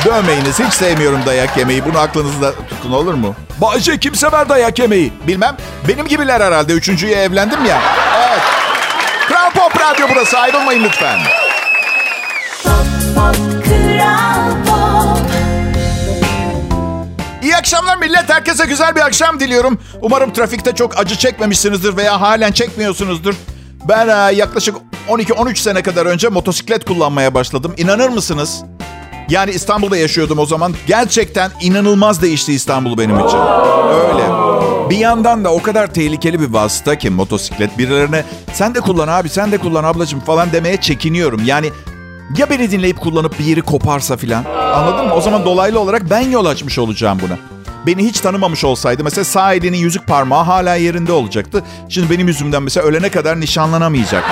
Dövmeyiniz. 0.05 0.59
Hiç 0.59 0.73
sevmiyorum 0.73 1.19
dayak 1.25 1.57
yemeyi. 1.57 1.85
Bunu 1.85 1.99
aklınızda 1.99 2.51
tutun 2.69 2.91
olur 2.91 3.13
mu? 3.13 3.35
Bayce 3.61 3.99
kim 3.99 4.15
sever 4.15 4.49
dayak 4.49 4.79
yemeyi? 4.79 5.13
Bilmem. 5.27 5.57
Benim 5.87 6.07
gibiler 6.07 6.41
herhalde. 6.41 6.73
Üçüncüye 6.73 7.15
evlendim 7.15 7.65
ya. 7.65 7.81
Evet. 8.17 8.41
Kral 9.27 9.51
Pop 9.51 9.79
Radyo 9.81 10.07
burası. 10.11 10.39
Ayrılmayın 10.39 10.83
lütfen. 10.83 11.19
Pop, 12.63 12.71
pop, 13.15 13.35
Kral 13.65 14.51
Pop. 14.65 15.19
İyi 17.43 17.55
akşamlar 17.55 17.97
millet. 17.97 18.29
Herkese 18.29 18.65
güzel 18.65 18.95
bir 18.95 19.01
akşam 19.01 19.39
diliyorum. 19.39 19.79
Umarım 20.01 20.33
trafikte 20.33 20.75
çok 20.75 20.99
acı 20.99 21.15
çekmemişsinizdir 21.15 21.97
veya 21.97 22.21
halen 22.21 22.51
çekmiyorsunuzdur. 22.51 23.33
Ben 23.89 24.07
e, 24.07 24.35
yaklaşık 24.35 24.75
12-13 25.09 25.55
sene 25.55 25.83
kadar 25.83 26.05
önce 26.05 26.27
motosiklet 26.29 26.85
kullanmaya 26.85 27.33
başladım. 27.33 27.73
İnanır 27.77 28.09
mısınız? 28.09 28.63
Yani 29.29 29.51
İstanbul'da 29.51 29.97
yaşıyordum 29.97 30.39
o 30.39 30.45
zaman. 30.45 30.73
Gerçekten 30.87 31.51
inanılmaz 31.61 32.21
değişti 32.21 32.53
İstanbul 32.53 32.97
benim 32.97 33.19
için. 33.19 33.37
Öyle. 33.89 34.23
Bir 34.89 34.97
yandan 34.97 35.43
da 35.43 35.53
o 35.53 35.61
kadar 35.61 35.93
tehlikeli 35.93 36.39
bir 36.39 36.53
vasıta 36.53 36.97
ki 36.97 37.09
motosiklet. 37.09 37.77
Birilerine 37.77 38.23
sen 38.53 38.75
de 38.75 38.79
kullan 38.79 39.07
abi 39.07 39.29
sen 39.29 39.51
de 39.51 39.57
kullan 39.57 39.83
ablacığım 39.83 40.19
falan 40.19 40.51
demeye 40.51 40.77
çekiniyorum. 40.77 41.41
Yani 41.45 41.71
ya 42.37 42.49
beni 42.49 42.71
dinleyip 42.71 43.01
kullanıp 43.01 43.39
bir 43.39 43.45
yeri 43.45 43.61
koparsa 43.61 44.17
filan. 44.17 44.45
Anladın 44.75 45.07
mı? 45.07 45.13
O 45.13 45.21
zaman 45.21 45.45
dolaylı 45.45 45.79
olarak 45.79 46.09
ben 46.09 46.29
yol 46.29 46.45
açmış 46.45 46.79
olacağım 46.79 47.19
buna. 47.21 47.37
Beni 47.87 48.03
hiç 48.05 48.19
tanımamış 48.19 48.63
olsaydı 48.63 49.03
mesela 49.03 49.25
sağ 49.25 49.53
elinin 49.53 49.77
yüzük 49.77 50.07
parmağı 50.07 50.43
hala 50.43 50.75
yerinde 50.75 51.11
olacaktı. 51.11 51.63
Şimdi 51.89 52.09
benim 52.09 52.27
yüzümden 52.27 52.63
mesela 52.63 52.85
ölene 52.85 53.09
kadar 53.09 53.39
nişanlanamayacak. 53.39 54.23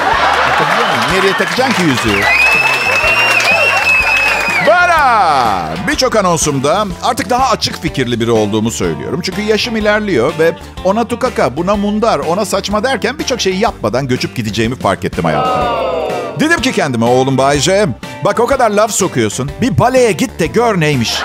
Nereye 1.13 1.33
takacaksın 1.33 1.73
ki 1.73 1.81
yüzüğü? 1.81 2.42
Bara! 5.53 5.87
Birçok 5.87 6.15
anonsumda 6.15 6.85
artık 7.03 7.29
daha 7.29 7.49
açık 7.49 7.81
fikirli 7.81 8.19
biri 8.19 8.31
olduğumu 8.31 8.71
söylüyorum. 8.71 9.19
Çünkü 9.23 9.41
yaşım 9.41 9.75
ilerliyor 9.75 10.33
ve 10.39 10.55
ona 10.83 11.07
tukaka, 11.07 11.57
buna 11.57 11.75
mundar, 11.75 12.19
ona 12.19 12.45
saçma 12.45 12.83
derken 12.83 13.19
birçok 13.19 13.41
şeyi 13.41 13.59
yapmadan 13.59 14.07
göçüp 14.07 14.35
gideceğimi 14.35 14.75
fark 14.75 15.05
ettim 15.05 15.23
hayatta. 15.23 15.83
Dedim 16.39 16.61
ki 16.61 16.71
kendime 16.71 17.05
oğlum 17.05 17.37
Bayce, 17.37 17.87
bak 18.25 18.39
o 18.39 18.47
kadar 18.47 18.69
laf 18.69 18.91
sokuyorsun. 18.91 19.51
Bir 19.61 19.79
baleye 19.79 20.11
git 20.11 20.39
de 20.39 20.47
gör 20.47 20.79
neymiş. 20.79 21.21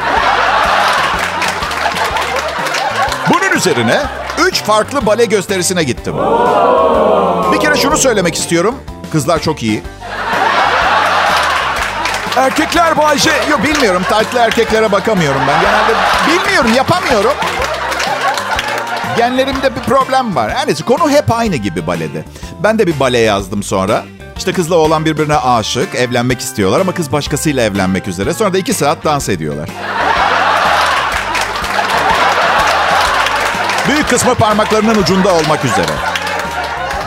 Bunun 3.31 3.57
üzerine 3.57 4.03
üç 4.47 4.63
farklı 4.63 5.07
bale 5.07 5.25
gösterisine 5.25 5.85
gittim. 5.85 6.15
Bir 7.53 7.61
kere 7.61 7.77
şunu 7.77 7.97
söylemek 7.97 8.35
istiyorum. 8.35 8.75
Kızlar 9.13 9.39
çok 9.39 9.63
iyi. 9.63 9.83
Erkekler 12.37 12.99
Bayce. 12.99 13.31
Yok 13.51 13.63
bilmiyorum. 13.63 14.03
Taytlı 14.11 14.39
erkeklere 14.39 14.93
bakamıyorum 14.93 15.41
ben. 15.49 15.61
Genelde 15.61 15.95
bilmiyorum, 16.29 16.71
yapamıyorum. 16.77 17.33
Genlerimde 19.17 19.77
bir 19.77 19.81
problem 19.81 20.37
var. 20.37 20.51
Her 20.51 20.67
neyse 20.67 20.85
konu 20.85 21.11
hep 21.11 21.33
aynı 21.33 21.57
gibi 21.57 21.87
balede. 21.87 22.25
Ben 22.63 22.79
de 22.79 22.87
bir 22.87 23.01
bale 23.01 23.19
yazdım 23.19 23.63
sonra. 23.63 24.05
İşte 24.37 24.53
kızla 24.53 24.77
oğlan 24.77 25.05
birbirine 25.05 25.37
aşık, 25.37 25.95
evlenmek 25.95 26.41
istiyorlar 26.41 26.81
ama 26.81 26.93
kız 26.95 27.13
başkasıyla 27.13 27.63
evlenmek 27.63 28.09
üzere. 28.09 28.35
Sonra 28.35 28.53
da 28.53 28.59
iki 28.59 28.75
saat 28.75 29.05
dans 29.05 29.29
ediyorlar. 29.29 29.69
Büyük 33.89 34.11
kısmı 34.11 34.35
parmaklarının 34.35 34.95
ucunda 34.95 35.35
olmak 35.35 35.65
üzere. 35.65 35.93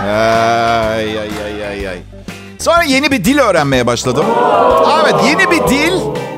Ay 0.04 1.20
ay 1.20 1.30
ay 1.46 1.68
ay 1.70 1.88
ay. 1.88 1.98
Sonra 2.62 2.84
yeni 2.84 3.12
bir 3.12 3.24
dil 3.24 3.40
öğrenmeye 3.40 3.88
başladım. 3.88 4.26
Evet 5.04 5.16
yeni 5.26 5.52
bir 5.52 5.68
dil 5.68 5.94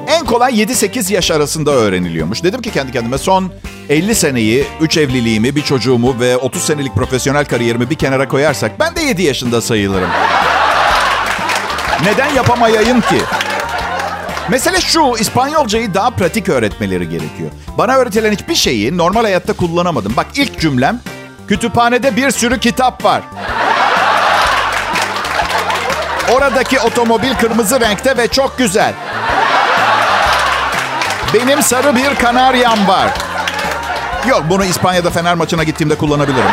en 0.08 0.26
kolay 0.26 0.64
7-8 0.64 1.14
yaş 1.14 1.32
arasında 1.32 1.72
öğreniliyormuş. 1.72 2.44
Dedim 2.44 2.62
ki 2.62 2.72
kendi 2.72 2.92
kendime 2.92 3.18
son 3.18 3.52
50 3.90 4.16
seneyi, 4.16 4.66
3 4.82 4.98
evliliğimi, 4.98 5.56
bir 5.56 5.62
çocuğumu 5.62 6.20
ve 6.20 6.38
30 6.38 6.64
senelik 6.64 6.96
profesyonel 6.96 7.46
kariyerimi 7.46 7.90
bir 7.90 7.96
kenara 7.96 8.28
koyarsak 8.28 8.80
ben 8.80 8.96
de 8.96 9.02
7 9.02 9.24
yaşında 9.24 9.62
sayılırım. 9.62 10.10
Neden 12.04 12.30
yapamayayım 12.30 13.02
ki? 13.02 13.22
Mesele 14.50 14.82
şu, 14.82 15.14
İspanyolcayı 15.20 15.94
daha 15.94 16.10
pratik 16.10 16.50
öğretmeleri 16.50 17.10
gerekiyor. 17.10 17.50
Bana 17.78 17.96
öğretilen 17.96 18.32
hiçbir 18.32 18.56
şeyi 18.56 18.98
normal 18.98 19.22
hayatta 19.22 19.54
kullanamadım. 19.54 20.14
Bak 20.18 20.28
ilk 20.36 20.60
cümlem, 20.60 21.00
kütüphanede 21.48 22.16
bir 22.16 22.32
sürü 22.32 22.60
kitap 22.60 23.06
var. 23.06 23.22
Oradaki 26.32 26.80
otomobil 26.80 27.34
kırmızı 27.36 27.80
renkte 27.82 28.18
ve 28.18 28.28
çok 28.28 28.58
güzel. 28.58 28.94
Benim 31.34 31.64
sarı 31.64 31.96
bir 31.96 32.16
kanaryam 32.16 32.88
var. 32.88 33.10
Yok 34.28 34.44
bunu 34.50 34.66
İspanya'da 34.66 35.10
Fener 35.10 35.36
maçına 35.36 35.64
gittiğimde 35.64 35.96
kullanabilirim. 35.96 36.52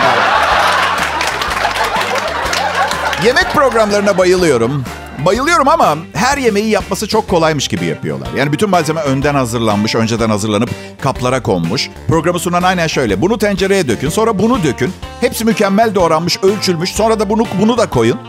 Yemek 3.24 3.52
programlarına 3.54 4.18
bayılıyorum. 4.18 4.84
Bayılıyorum 5.18 5.68
ama 5.68 5.96
her 6.14 6.38
yemeği 6.38 6.68
yapması 6.70 7.08
çok 7.08 7.28
kolaymış 7.28 7.68
gibi 7.68 7.84
yapıyorlar. 7.86 8.28
Yani 8.36 8.52
bütün 8.52 8.70
malzeme 8.70 9.00
önden 9.00 9.34
hazırlanmış, 9.34 9.94
önceden 9.94 10.30
hazırlanıp 10.30 10.70
kaplara 11.02 11.42
konmuş. 11.42 11.90
Programı 12.08 12.38
sunan 12.38 12.62
aynen 12.62 12.86
şöyle. 12.86 13.20
Bunu 13.20 13.38
tencereye 13.38 13.88
dökün, 13.88 14.08
sonra 14.08 14.38
bunu 14.38 14.62
dökün. 14.62 14.92
Hepsi 15.20 15.44
mükemmel 15.44 15.94
doğranmış, 15.94 16.38
ölçülmüş. 16.42 16.90
Sonra 16.92 17.20
da 17.20 17.30
bunu 17.30 17.46
bunu 17.60 17.78
da 17.78 17.86
koyun. 17.90 18.20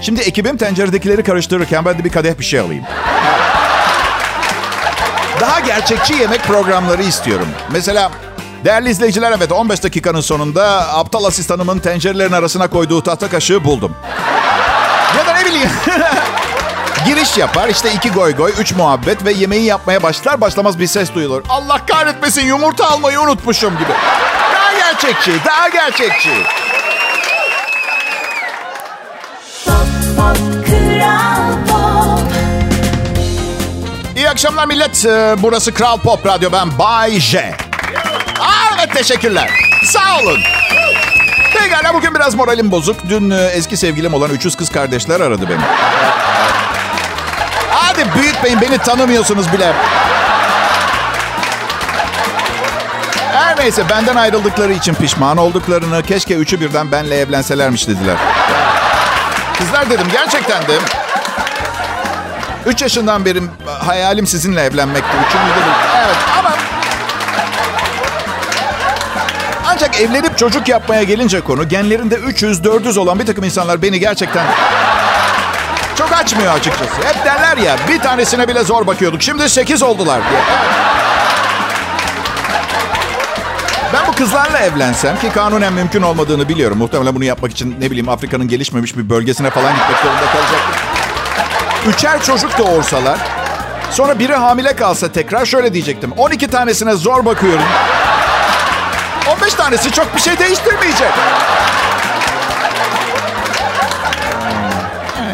Şimdi 0.00 0.20
ekibim 0.20 0.56
tenceredekileri 0.56 1.22
karıştırırken 1.22 1.84
ben 1.84 1.98
de 1.98 2.04
bir 2.04 2.10
kadeh 2.10 2.38
bir 2.38 2.44
şey 2.44 2.60
alayım. 2.60 2.84
Daha 5.40 5.60
gerçekçi 5.60 6.14
yemek 6.14 6.42
programları 6.44 7.02
istiyorum. 7.02 7.48
Mesela 7.70 8.10
değerli 8.64 8.90
izleyiciler 8.90 9.32
evet 9.32 9.52
15 9.52 9.82
dakikanın 9.82 10.20
sonunda 10.20 10.94
aptal 10.94 11.24
asistanımın 11.24 11.78
tencerelerin 11.78 12.32
arasına 12.32 12.68
koyduğu 12.70 13.02
tahta 13.02 13.28
kaşığı 13.28 13.64
buldum. 13.64 13.96
Ya 15.18 15.26
da 15.26 15.38
ne 15.38 15.44
bileyim. 15.44 15.70
Giriş 17.06 17.38
yapar 17.38 17.68
işte 17.68 17.92
iki 17.92 18.10
goy 18.10 18.36
goy, 18.36 18.52
üç 18.58 18.72
muhabbet 18.72 19.24
ve 19.24 19.32
yemeği 19.32 19.64
yapmaya 19.64 20.02
başlar 20.02 20.40
başlamaz 20.40 20.78
bir 20.78 20.86
ses 20.86 21.14
duyulur. 21.14 21.42
Allah 21.48 21.86
kahretmesin 21.86 22.46
yumurta 22.46 22.90
almayı 22.90 23.20
unutmuşum 23.20 23.78
gibi. 23.78 23.92
Daha 24.54 24.72
gerçekçi, 24.72 25.32
daha 25.44 25.68
gerçekçi. 25.68 26.30
Akşamlar 34.36 34.66
millet. 34.66 35.06
Ee, 35.06 35.36
Burası 35.38 35.74
Kral 35.74 35.98
Pop 35.98 36.26
Radyo. 36.26 36.52
Ben 36.52 36.78
Bay 36.78 37.20
J. 37.20 37.56
Aa, 38.40 38.74
evet 38.78 38.94
teşekkürler. 38.94 39.50
Sağ 39.84 40.18
olun. 40.20 40.40
Pekala 41.54 41.94
bugün 41.94 42.14
biraz 42.14 42.34
moralim 42.34 42.70
bozuk. 42.70 42.96
Dün 43.08 43.30
e, 43.30 43.44
eski 43.44 43.76
sevgilim 43.76 44.14
olan 44.14 44.30
300 44.30 44.56
kız 44.56 44.70
kardeşler 44.70 45.20
aradı 45.20 45.48
beni. 45.48 45.60
Hadi 47.70 48.14
büyütmeyin 48.14 48.60
beni 48.60 48.78
tanımıyorsunuz 48.78 49.52
bile. 49.52 49.72
Her 53.32 53.56
neyse 53.58 53.88
benden 53.90 54.16
ayrıldıkları 54.16 54.72
için 54.72 54.94
pişman 54.94 55.36
olduklarını 55.36 56.02
keşke 56.02 56.34
üçü 56.34 56.60
birden 56.60 56.92
benle 56.92 57.18
evlenselermiş 57.18 57.88
dediler. 57.88 58.16
Kızlar 59.58 59.90
dedim 59.90 60.06
gerçekten 60.12 60.62
de 60.62 60.78
3 62.66 62.82
yaşından 62.82 63.24
beri 63.24 63.42
hayalim 63.86 64.26
sizinle 64.26 64.62
evlenmekti. 64.62 65.16
Üçüncü 65.28 65.46
de. 65.46 65.70
Evet 65.96 66.16
ama 66.38 66.50
ancak 69.66 70.00
evlenip 70.00 70.38
çocuk 70.38 70.68
yapmaya 70.68 71.02
gelince 71.02 71.40
konu 71.40 71.68
genlerinde 71.68 72.14
300 72.14 72.64
400 72.64 72.96
olan 72.96 73.18
bir 73.18 73.26
takım 73.26 73.44
insanlar 73.44 73.82
beni 73.82 74.00
gerçekten 74.00 74.46
çok 75.98 76.12
açmıyor 76.12 76.54
açıkçası. 76.54 76.94
Hep 77.04 77.24
derler 77.24 77.56
ya 77.56 77.76
bir 77.88 77.98
tanesine 77.98 78.48
bile 78.48 78.64
zor 78.64 78.86
bakıyorduk. 78.86 79.22
Şimdi 79.22 79.48
8 79.50 79.82
oldular 79.82 80.20
diye. 80.30 80.40
Ben 83.92 84.06
bu 84.08 84.12
kızlarla 84.12 84.58
evlensem 84.58 85.18
ki 85.18 85.30
kanunen 85.34 85.72
mümkün 85.72 86.02
olmadığını 86.02 86.48
biliyorum. 86.48 86.78
Muhtemelen 86.78 87.14
bunu 87.14 87.24
yapmak 87.24 87.50
için 87.52 87.76
ne 87.80 87.90
bileyim 87.90 88.08
Afrika'nın 88.08 88.48
gelişmemiş 88.48 88.96
bir 88.96 89.10
bölgesine 89.10 89.50
falan 89.50 89.74
gitmek 89.74 89.96
zorunda 89.98 90.20
kalacaktım. 90.32 91.05
Üçer 91.88 92.22
çocuk 92.22 92.58
doğursalar, 92.58 93.18
sonra 93.90 94.18
biri 94.18 94.34
hamile 94.34 94.76
kalsa 94.76 95.12
tekrar 95.12 95.46
şöyle 95.46 95.72
diyecektim. 95.72 96.12
12 96.12 96.48
tanesine 96.48 96.94
zor 96.94 97.24
bakıyorum. 97.24 97.64
15 99.36 99.54
tanesi 99.54 99.92
çok 99.92 100.16
bir 100.16 100.20
şey 100.20 100.38
değiştirmeyecek. 100.38 101.10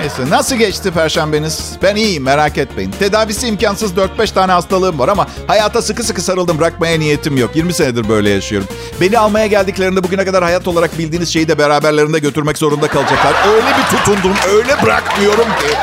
Neyse 0.01 0.31
nasıl 0.31 0.57
geçti 0.57 0.91
perşembeniz? 0.91 1.73
Ben 1.83 1.97
iyiyim 1.97 2.23
merak 2.23 2.59
etmeyin. 2.59 2.91
Tedavisi 2.91 3.49
imkansız 3.49 3.93
4-5 3.93 4.35
tane 4.35 4.53
hastalığım 4.53 4.99
var 4.99 5.09
ama 5.09 5.27
hayata 5.47 5.83
sıkı 5.83 6.03
sıkı 6.03 6.21
sarıldım 6.21 6.59
bırakmaya 6.59 6.99
niyetim 6.99 7.37
yok. 7.37 7.57
20 7.57 7.73
senedir 7.73 8.09
böyle 8.09 8.31
yaşıyorum. 8.31 8.69
Beni 9.01 9.19
almaya 9.19 9.47
geldiklerinde 9.47 10.05
bugüne 10.05 10.25
kadar 10.25 10.45
hayat 10.45 10.69
olarak 10.69 10.99
bildiğiniz 10.99 11.33
şeyi 11.33 11.49
de 11.49 11.59
beraberlerinde 11.59 12.19
götürmek 12.19 12.59
zorunda 12.59 12.89
kalacaklar. 12.89 13.35
Öyle 13.55 13.67
bir 13.67 13.97
tutundum 13.97 14.33
öyle 14.55 14.83
bırakmıyorum 14.83 15.45
ki. 15.45 15.77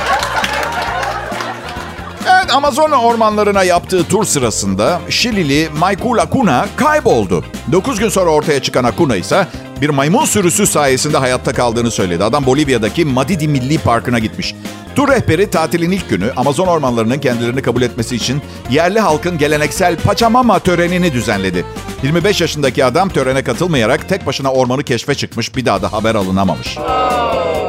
Amazon 2.60 2.92
ormanlarına 2.92 3.64
yaptığı 3.64 4.04
tur 4.04 4.26
sırasında 4.26 5.02
Şilili 5.10 5.70
Michael 5.74 6.22
Acuna 6.22 6.68
kayboldu. 6.76 7.46
9 7.72 8.00
gün 8.00 8.10
sonra 8.10 8.30
ortaya 8.30 8.62
çıkan 8.62 8.84
Acuna 8.84 9.16
ise 9.16 9.48
bir 9.82 9.90
maymun 9.90 10.26
sürüsü 10.26 10.68
sayesinde 10.68 11.18
hayatta 11.18 11.54
kaldığını 11.54 11.92
söyledi. 11.92 12.24
Adam 12.24 12.46
Bolivya'daki 12.46 13.06
Madidi 13.06 13.48
Milli 13.48 13.78
Parkı'na 13.78 14.20
gitmiş. 14.20 14.56
Tur 14.96 15.08
rehberi 15.12 15.50
tatilin 15.50 15.92
ilk 15.92 16.10
günü 16.10 16.32
Amazon 16.38 16.68
ormanlarının 16.68 17.20
kendilerini 17.20 17.62
kabul 17.62 17.82
etmesi 17.82 18.16
için 18.16 18.42
yerli 18.70 19.00
halkın 19.00 19.38
geleneksel 19.38 19.98
Pachamama 19.98 20.60
törenini 20.60 21.14
düzenledi. 21.14 21.66
25 22.04 22.42
yaşındaki 22.42 22.86
adam 22.86 23.10
törene 23.10 23.44
katılmayarak 23.44 24.10
tek 24.10 24.26
başına 24.26 24.52
ormanı 24.52 24.84
keşfe 24.84 25.16
çıkmış 25.16 25.56
bir 25.56 25.66
daha 25.66 25.82
da 25.82 25.94
haber 25.94 26.16
alınamamış. 26.16 26.78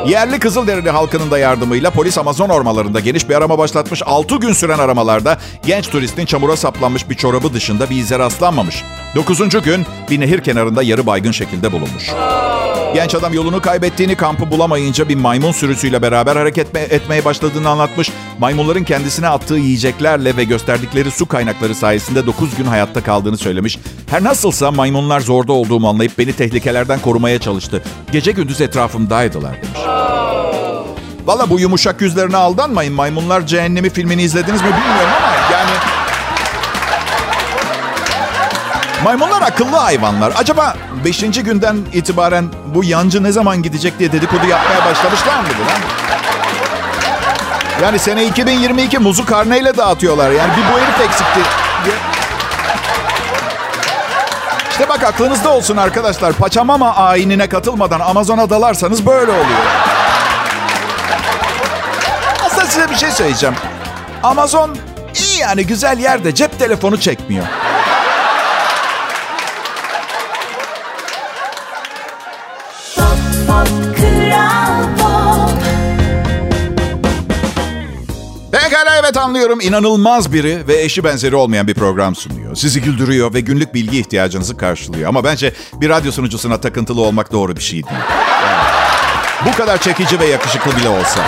Yerli 0.07 0.39
Kızılderili 0.39 0.91
halkının 0.91 1.31
da 1.31 1.39
yardımıyla 1.39 1.91
polis 1.91 2.19
Amazon 2.19 2.49
ormanlarında 2.49 3.01
geniş 3.01 3.29
bir 3.29 3.35
arama 3.35 3.59
başlatmış. 3.59 4.03
6 4.07 4.37
gün 4.37 4.53
süren 4.53 4.79
aramalarda 4.79 5.39
genç 5.67 5.89
turistin 5.89 6.27
çamura 6.27 6.57
saplanmış 6.57 7.11
bir 7.11 7.15
çorabı 7.15 7.55
dışında 7.55 7.91
bir 7.91 7.97
ize 7.97 8.19
rastlanmamış. 8.19 8.85
9. 9.15 9.39
gün 9.65 9.87
bir 10.11 10.21
nehir 10.21 10.41
kenarında 10.41 10.83
yarı 10.83 11.07
baygın 11.07 11.33
şekilde 11.33 11.73
bulunmuş. 11.73 12.11
Genç 12.95 13.15
adam 13.15 13.35
yolunu 13.35 13.61
kaybettiğini, 13.61 14.17
kampı 14.17 14.51
bulamayınca 14.51 15.09
bir 15.09 15.15
maymun 15.15 15.53
sürüsüyle 15.53 16.03
beraber 16.03 16.37
hareket 16.37 16.77
etmeye 16.77 17.25
başladığını 17.25 17.69
anlatmış. 17.69 18.11
Maymunların 18.39 18.85
kendisine 18.85 19.29
attığı 19.29 19.55
yiyeceklerle 19.55 20.37
ve 20.37 20.45
gösterdikleri 20.45 21.11
su 21.11 21.27
kaynakları 21.27 21.75
sayesinde 21.75 22.27
9 22.27 22.55
gün 22.57 22.65
hayatta 22.65 23.03
kaldığını 23.03 23.37
söylemiş. 23.37 23.79
Her 24.11 24.25
nasılsa 24.25 24.71
maymunlar 24.71 25.21
zorda 25.21 25.53
olduğumu 25.53 25.89
anlayıp 25.89 26.19
beni 26.19 26.33
tehlikelerden 26.33 27.01
korumaya 27.01 27.39
çalıştı. 27.39 27.83
Gece 28.13 28.33
gündüz 28.33 28.61
etrafımdaydılar 28.61 29.57
demiş. 29.57 29.81
Valla 31.27 31.51
bu 31.51 31.61
yumuşak 31.61 32.01
yüzlerine 32.01 32.37
aldanmayın. 32.37 32.95
Maymunlar 32.95 33.47
Cehennemi 33.47 33.91
filmini 33.91 34.23
izlediniz 34.23 34.61
mi 34.61 34.67
bilmiyorum 34.67 35.13
ama 35.17 35.40
Maymunlar 39.05 39.43
akıllı 39.43 39.77
hayvanlar. 39.77 40.33
Acaba 40.37 40.75
5. 41.05 41.21
günden 41.21 41.77
itibaren 41.93 42.49
bu 42.75 42.85
yancı 42.85 43.23
ne 43.23 43.33
zaman 43.33 43.63
gidecek 43.63 43.99
diye 43.99 44.13
dedikodu 44.13 44.47
yapmaya 44.47 44.85
başlamışlar 44.85 45.41
mıdır? 45.41 45.55
Ha? 45.55 45.79
Yani 47.83 47.99
sene 47.99 48.25
2022 48.25 48.99
muzu 48.99 49.27
karneyle 49.27 49.77
dağıtıyorlar. 49.77 50.31
Yani 50.31 50.53
bir 50.57 50.75
bu 50.75 50.79
herif 50.81 51.01
eksikti. 51.01 51.41
İşte 54.71 54.89
bak 54.89 55.03
aklınızda 55.05 55.51
olsun 55.51 55.77
arkadaşlar. 55.77 56.33
Paçamama 56.33 56.95
ayinine 56.97 57.49
katılmadan 57.49 58.01
Amazon'a 58.01 58.51
dalarsanız 58.51 59.07
böyle 59.07 59.31
oluyor. 59.31 59.61
Aslında 62.47 62.67
size 62.67 62.91
bir 62.91 62.97
şey 62.97 63.11
söyleyeceğim. 63.11 63.55
Amazon 64.23 64.77
iyi 65.15 65.41
yani 65.41 65.67
güzel 65.67 65.99
yerde 65.99 66.35
cep 66.35 66.59
telefonu 66.59 67.01
çekmiyor. 67.01 67.45
Anlıyorum. 79.21 79.61
İnanılmaz 79.61 80.33
biri 80.33 80.69
ve 80.69 80.83
eşi 80.83 81.05
benzeri 81.05 81.37
olmayan 81.37 81.67
bir 81.67 81.75
program 81.75 82.15
sunuyor. 82.15 82.55
Sizi 82.57 82.83
güldürüyor 82.83 83.35
ve 83.35 83.41
günlük 83.41 83.75
bilgi 83.75 83.99
ihtiyacınızı 83.99 84.57
karşılıyor. 84.57 85.09
Ama 85.09 85.25
bence 85.25 85.53
bir 85.81 85.89
radyo 85.89 86.13
sunucusuna 86.13 86.61
takıntılı 86.61 87.01
olmak 87.01 87.33
doğru 87.33 87.57
bir 87.57 87.63
şey 87.63 87.83
değil. 87.83 88.01
Bu 89.47 89.57
kadar 89.57 89.79
çekici 89.79 90.21
ve 90.21 90.27
yakışıklı 90.27 90.77
bile 90.77 90.89
olsa. 90.89 91.21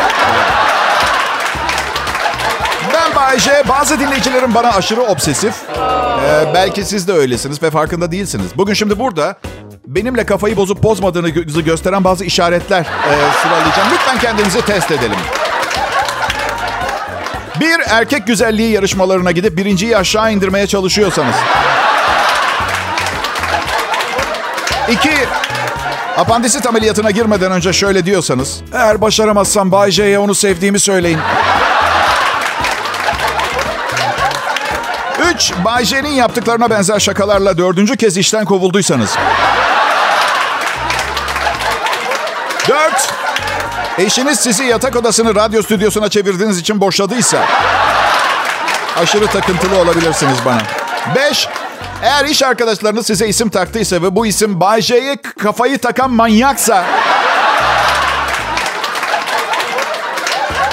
Ben 2.95 3.15
Bayece. 3.15 3.63
Bazı 3.69 4.01
dinleyicilerim 4.01 4.55
bana 4.55 4.69
aşırı 4.69 5.03
obsesif. 5.03 5.55
Ee, 5.77 6.55
belki 6.55 6.85
siz 6.85 7.09
de 7.09 7.13
öylesiniz 7.13 7.63
ve 7.63 7.71
farkında 7.71 8.13
değilsiniz. 8.13 8.47
Bugün 8.57 8.75
şimdi 8.75 8.99
burada 8.99 9.39
benimle 9.87 10.27
kafayı 10.27 10.57
bozup 10.57 10.83
bozmadığınızı 10.83 11.61
gösteren 11.61 12.05
bazı 12.05 12.25
işaretler 12.25 12.81
e, 12.81 13.13
sıralayacağım. 13.43 13.89
Lütfen 13.93 14.19
kendimizi 14.19 14.65
test 14.65 14.91
edelim. 14.91 15.19
Bir, 17.61 17.81
erkek 17.91 18.27
güzelliği 18.27 18.73
yarışmalarına 18.73 19.31
gidip 19.31 19.57
birinciyi 19.57 19.97
aşağı 19.97 20.33
indirmeye 20.33 20.67
çalışıyorsanız. 20.67 21.35
İki, 24.89 25.15
apandisit 26.17 26.67
ameliyatına 26.67 27.11
girmeden 27.11 27.53
önce 27.53 27.73
şöyle 27.73 28.07
diyorsanız. 28.07 28.61
Eğer 28.75 29.01
başaramazsam 29.01 29.73
Bay 29.73 29.91
J'ye 29.91 30.19
onu 30.19 30.35
sevdiğimi 30.35 30.81
söyleyin. 30.81 31.19
Üç, 35.35 35.53
Bay 35.65 35.85
J'nin 35.85 36.13
yaptıklarına 36.13 36.71
benzer 36.71 36.99
şakalarla 36.99 37.59
dördüncü 37.59 37.97
kez 37.97 38.17
işten 38.17 38.45
kovulduysanız. 38.45 39.17
Dört, 42.69 43.15
Eşiniz 43.99 44.41
sizi 44.41 44.65
yatak 44.65 44.97
odasını 44.97 45.35
radyo 45.35 45.63
stüdyosuna 45.63 46.09
çevirdiğiniz 46.09 46.59
için 46.59 46.81
boşadıysa... 46.81 47.47
aşırı 49.03 49.27
takıntılı 49.27 49.79
olabilirsiniz 49.79 50.37
bana. 50.45 50.63
Beş, 51.17 51.49
eğer 52.03 52.25
iş 52.25 52.43
arkadaşlarınız 52.43 53.07
size 53.07 53.29
isim 53.29 53.51
taktıysa 53.51 54.03
ve 54.03 54.17
bu 54.17 54.27
isim 54.27 54.61
Bay 54.61 54.83
J'ye 54.83 55.17
kafayı 55.39 55.79
takan 55.79 56.11
manyaksa... 56.11 56.85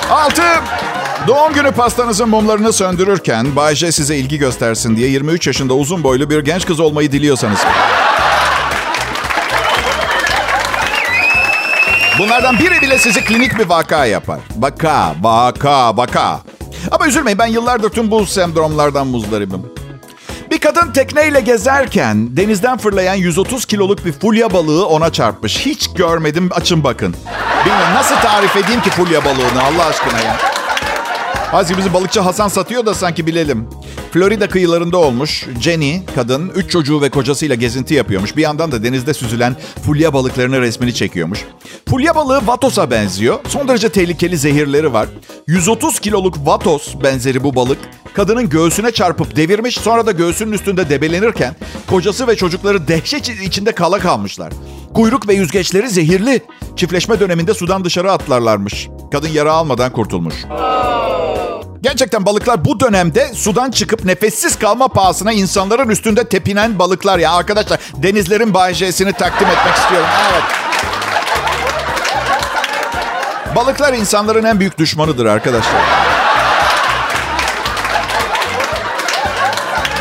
Altı, 0.10 0.44
doğum 1.28 1.54
günü 1.54 1.72
pastanızın 1.72 2.30
mumlarını 2.30 2.74
söndürürken 2.74 3.56
Bay 3.56 3.76
J 3.76 3.92
size 3.92 4.16
ilgi 4.16 4.38
göstersin 4.38 4.96
diye 4.96 5.10
23 5.10 5.48
yaşında 5.48 5.74
uzun 5.74 6.04
boylu 6.04 6.30
bir 6.30 6.40
genç 6.40 6.66
kız 6.66 6.80
olmayı 6.80 7.12
diliyorsanız... 7.12 7.60
Bunlardan 12.20 12.60
biri 12.60 12.82
bile 12.82 12.98
sizi 12.98 13.24
klinik 13.24 13.60
bir 13.60 13.66
vaka 13.66 14.06
yapar. 14.06 14.40
Vaka, 14.58 15.16
vaka, 15.22 15.98
vaka. 15.98 16.40
Ama 16.92 17.08
üzülmeyin 17.08 17.40
ben 17.40 17.48
yıllardır 17.48 17.90
tüm 17.90 18.12
bu 18.12 18.26
sendromlardan 18.26 19.08
muzdaribim. 19.08 19.66
Bir 20.52 20.60
kadın 20.60 20.92
tekneyle 20.92 21.40
gezerken 21.40 22.38
denizden 22.38 22.78
fırlayan 22.78 23.16
130 23.16 23.66
kiloluk 23.66 24.06
bir 24.06 24.12
fulya 24.12 24.54
balığı 24.54 24.88
ona 24.88 25.12
çarpmış. 25.12 25.66
Hiç 25.66 25.94
görmedim 25.94 26.50
açın 26.52 26.84
bakın. 26.84 27.16
Bilmiyorum 27.66 27.94
nasıl 27.94 28.16
tarif 28.16 28.56
edeyim 28.56 28.82
ki 28.82 28.90
fulya 28.90 29.26
balığını 29.26 29.64
Allah 29.64 29.86
aşkına 29.86 30.20
ya. 30.20 30.38
Azıcık 31.54 31.78
bizi 31.78 31.94
balıkçı 31.94 32.20
Hasan 32.20 32.48
satıyor 32.48 32.86
da 32.86 32.94
sanki 32.94 33.28
bilelim. 33.28 33.70
Florida 34.12 34.50
kıyılarında 34.50 34.98
olmuş. 34.98 35.46
Jenny, 35.62 36.06
kadın, 36.16 36.52
üç 36.56 36.72
çocuğu 36.72 37.02
ve 37.02 37.10
kocasıyla 37.10 37.56
gezinti 37.56 37.94
yapıyormuş. 37.94 38.38
Bir 38.38 38.42
yandan 38.42 38.72
da 38.72 38.84
denizde 38.84 39.14
süzülen 39.14 39.56
fulya 39.86 40.14
balıklarının 40.14 40.62
resmini 40.62 40.94
çekiyormuş. 40.94 41.46
Fulya 41.90 42.16
balığı 42.16 42.48
vatosa 42.48 42.92
benziyor. 42.92 43.40
Son 43.48 43.68
derece 43.68 43.90
tehlikeli 43.90 44.38
zehirleri 44.38 44.94
var. 44.94 45.08
130 45.48 46.00
kiloluk 46.00 46.48
vatos 46.48 46.96
benzeri 47.04 47.44
bu 47.44 47.56
balık 47.56 47.78
kadının 48.14 48.50
göğsüne 48.50 48.92
çarpıp 48.92 49.36
devirmiş. 49.36 49.76
Sonra 49.76 50.06
da 50.06 50.12
göğsünün 50.12 50.52
üstünde 50.52 50.90
debelenirken 50.90 51.56
kocası 51.88 52.28
ve 52.28 52.36
çocukları 52.36 52.88
dehşet 52.88 53.30
içinde 53.30 53.72
kala 53.72 54.00
kalmışlar. 54.00 54.54
Kuyruk 54.94 55.28
ve 55.28 55.34
yüzgeçleri 55.34 55.90
zehirli. 55.90 56.42
Çiftleşme 56.76 57.20
döneminde 57.20 57.54
sudan 57.54 57.86
dışarı 57.86 58.12
atlarlarmış. 58.12 58.90
Kadın 59.12 59.30
yara 59.30 59.54
almadan 59.54 59.92
kurtulmuş. 59.92 60.36
Gerçekten 61.82 62.26
balıklar 62.26 62.66
bu 62.66 62.80
dönemde 62.80 63.34
sudan 63.34 63.72
çıkıp 63.72 64.06
nefessiz 64.06 64.60
kalma 64.60 64.88
pahasına 64.88 65.32
insanların 65.32 65.90
üstünde 65.90 66.24
tepinen 66.24 66.80
balıklar 66.80 67.20
ya. 67.20 67.32
Arkadaşlar 67.32 67.80
denizlerin 67.96 68.54
bayejesini 68.54 69.14
takdim 69.14 69.48
etmek 69.48 69.76
istiyorum. 69.76 70.08
Evet. 70.32 70.44
Balıklar 73.56 73.94
insanların 73.94 74.44
en 74.44 74.60
büyük 74.60 74.78
düşmanıdır 74.78 75.26
arkadaşlar. 75.26 75.82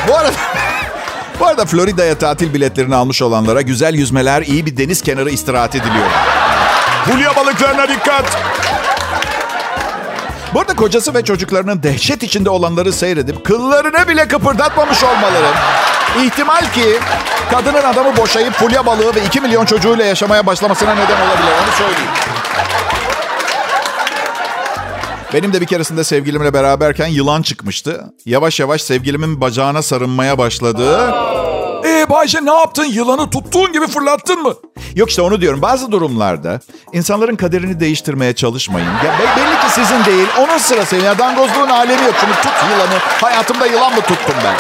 Bu 0.09 0.17
arada 0.17 0.33
bu 1.41 1.47
arada 1.47 1.67
Florida'ya 1.67 2.19
tatil 2.19 2.55
biletlerini 2.55 2.95
almış 2.95 3.23
olanlara 3.23 3.63
güzel 3.63 3.95
yüzmeler, 3.95 4.43
iyi 4.43 4.67
bir 4.67 4.77
deniz 4.77 5.03
kenarı 5.03 5.31
istirahati 5.31 5.83
diliyorum. 5.85 6.13
Hulya 7.07 7.37
balıklarına 7.37 7.89
dikkat. 7.89 8.58
Bu 10.55 10.61
arada 10.61 10.77
kocası 10.77 11.15
ve 11.15 11.25
çocuklarının 11.25 11.83
dehşet 11.83 12.23
içinde 12.23 12.51
olanları 12.51 12.93
seyredip 12.93 13.45
kıllarını 13.45 14.09
bile 14.09 14.29
kıpırdatmamış 14.29 15.05
olmaları. 15.05 15.47
İhtimal 16.25 16.73
ki 16.73 16.99
kadının 17.51 17.83
adamı 17.83 18.17
boşayıp 18.17 18.53
fulya 18.53 18.87
balığı 18.87 19.15
ve 19.15 19.25
2 19.27 19.41
milyon 19.41 19.65
çocuğuyla 19.65 20.05
yaşamaya 20.05 20.47
başlamasına 20.47 20.95
neden 20.95 21.21
olabilir. 21.21 21.53
Onu 21.65 21.73
söyleyeyim. 21.79 22.11
Benim 25.35 25.53
de 25.53 25.61
bir 25.61 25.67
keresinde 25.67 26.05
sevgilimle 26.05 26.55
beraberken 26.55 27.07
yılan 27.07 27.43
çıkmıştı. 27.43 28.05
Yavaş 28.27 28.61
yavaş 28.61 28.83
sevgilimin 28.83 29.41
bacağına 29.41 29.83
sarınmaya 29.83 30.39
başladı. 30.39 31.15
Ee 32.09 32.11
Bayce 32.11 32.45
ne 32.45 32.53
yaptın? 32.55 32.85
Yılanı 32.85 33.31
tuttuğun 33.31 33.73
gibi 33.73 33.87
fırlattın 33.87 34.43
mı? 34.43 34.55
Yok 34.95 35.11
işte 35.11 35.23
onu 35.23 35.41
diyorum. 35.41 35.63
Bazı 35.63 35.93
durumlarda 35.93 36.61
insanların 36.93 37.37
kaderini 37.37 37.81
değiştirmeye 37.81 38.35
çalışmayın. 38.35 38.87
Ya 38.87 39.13
be- 39.19 39.37
belli 39.41 39.61
ki 39.61 39.75
sizin 39.75 40.05
değil, 40.05 40.29
onun 40.39 40.59
sırası. 40.59 40.97
Ya 40.97 41.19
dangozluğun 41.19 41.69
alemi 41.69 42.03
yok. 42.03 42.15
Şunu 42.21 42.35
tut 42.35 42.53
yılanı. 42.71 42.99
Hayatımda 43.21 43.67
yılan 43.67 43.95
mı 43.95 44.01
tuttum 44.01 44.35
ben? 44.45 44.57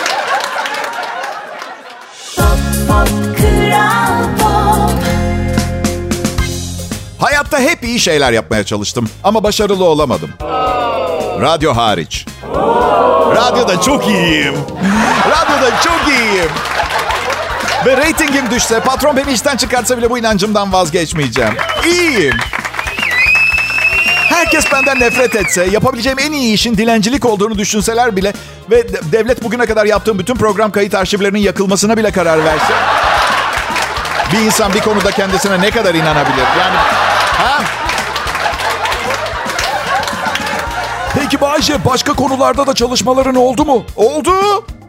Kral 3.37 4.23
Pop 4.39 4.99
Hayatta 7.19 7.59
hep 7.61 7.85
iyi 7.85 8.01
şeyler 8.01 8.33
yapmaya 8.33 8.65
çalıştım 8.65 9.09
ama 9.25 9.43
başarılı 9.43 9.85
olamadım. 9.85 10.31
Radyo 11.41 11.77
hariç. 11.77 12.27
Radyoda 13.37 13.81
çok 13.81 14.07
iyiyim. 14.07 14.55
Radyoda 15.31 15.81
çok 15.85 16.09
iyiyim. 16.09 16.51
Ve 17.87 17.97
reytingim 17.97 18.51
düşse, 18.51 18.81
patron 18.81 19.17
beni 19.17 19.33
işten 19.33 19.57
çıkartsa 19.57 19.99
bile 19.99 20.11
bu 20.11 20.19
inancımdan 20.19 20.73
vazgeçmeyeceğim. 20.73 21.55
İyiyim. 21.87 22.37
Herkes 24.29 24.73
benden 24.73 25.01
nefret 25.01 25.37
etse, 25.37 25.65
yapabileceğim 25.65 26.19
en 26.19 26.33
iyi 26.33 26.55
işin 26.55 26.77
dilencilik 26.77 27.25
olduğunu 27.27 27.59
düşünseler 27.59 28.17
bile 28.17 28.33
ve 28.71 28.89
de- 28.93 29.01
devlet 29.13 29.45
bugüne 29.45 29.67
kadar 29.67 29.85
yaptığım 29.87 30.19
bütün 30.19 30.35
program 30.35 30.71
kayıt 30.71 30.95
arşivlerinin 30.95 31.39
yakılmasına 31.39 31.97
bile 31.97 32.11
karar 32.13 32.45
verse. 32.45 32.73
Bir 34.33 34.39
insan 34.39 34.75
bir 34.75 34.81
konuda 34.81 35.11
kendisine 35.11 35.61
ne 35.61 35.71
kadar 35.71 35.95
inanabilir? 35.95 36.45
Yani 36.61 36.77
ha? 37.39 37.59
Peki 41.15 41.41
Bayce 41.41 41.85
başka 41.85 42.13
konularda 42.13 42.67
da 42.67 42.75
çalışmaların 42.75 43.35
oldu 43.35 43.65
mu? 43.65 43.85
Oldu. 43.97 44.33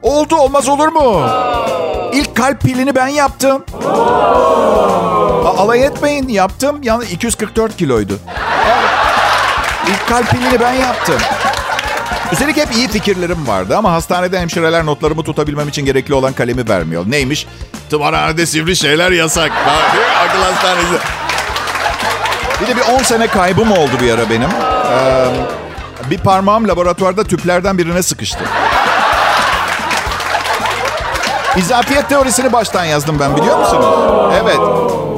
Oldu 0.01 0.35
olmaz 0.35 0.67
olur 0.69 0.87
mu? 0.87 1.29
İlk 2.13 2.35
kalp 2.35 2.61
pilini 2.61 2.95
ben 2.95 3.07
yaptım. 3.07 3.63
A- 5.45 5.57
alay 5.63 5.85
etmeyin 5.85 6.27
yaptım. 6.27 6.79
Yani 6.83 7.05
244 7.05 7.77
kiloydu. 7.77 8.19
İlk 9.87 10.07
kalp 10.09 10.29
pilini 10.31 10.59
ben 10.59 10.73
yaptım. 10.73 11.15
Üstelik 12.31 12.57
hep 12.57 12.75
iyi 12.75 12.87
fikirlerim 12.87 13.47
vardı 13.47 13.77
ama 13.77 13.91
hastanede 13.91 14.39
hemşireler 14.39 14.85
notlarımı 14.85 15.23
tutabilmem 15.23 15.67
için 15.67 15.85
gerekli 15.85 16.13
olan 16.13 16.33
kalemi 16.33 16.69
vermiyor. 16.69 17.03
Neymiş? 17.07 17.47
Tımarhanede 17.89 18.45
sivri 18.45 18.75
şeyler 18.75 19.11
yasak. 19.11 19.51
Akıl 20.27 20.41
hastanesi. 20.41 21.03
Bir 22.61 22.67
de 22.67 22.75
bir 22.75 22.81
10 22.81 23.03
sene 23.03 23.27
kaybım 23.27 23.71
oldu 23.71 23.91
bir 24.01 24.11
ara 24.13 24.29
benim. 24.29 24.49
Ee, 24.91 25.25
bir 26.09 26.17
parmağım 26.17 26.67
laboratuvarda 26.67 27.23
tüplerden 27.23 27.77
birine 27.77 28.03
sıkıştı. 28.03 28.39
İzafiyet 31.57 32.09
teorisini 32.09 32.53
baştan 32.53 32.85
yazdım 32.85 33.19
ben 33.19 33.35
biliyor 33.37 33.59
musunuz? 33.59 33.85
Evet. 34.43 34.59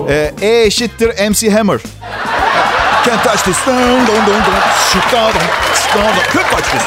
Ee, 0.09 0.33
e 0.41 0.63
eşittir 0.63 1.29
MC 1.29 1.51
Hammer. 1.51 1.79
Can't 3.05 3.23
touch 3.23 3.43
this. 3.43 3.57
Dun, 3.67 3.73
dun, 3.77 4.07
dun, 4.07 4.25
dun. 4.25 4.35
Dun, 5.11 5.33
dun. 5.33 5.41
Can't 6.33 6.51
touch 6.51 6.71
this. 6.71 6.81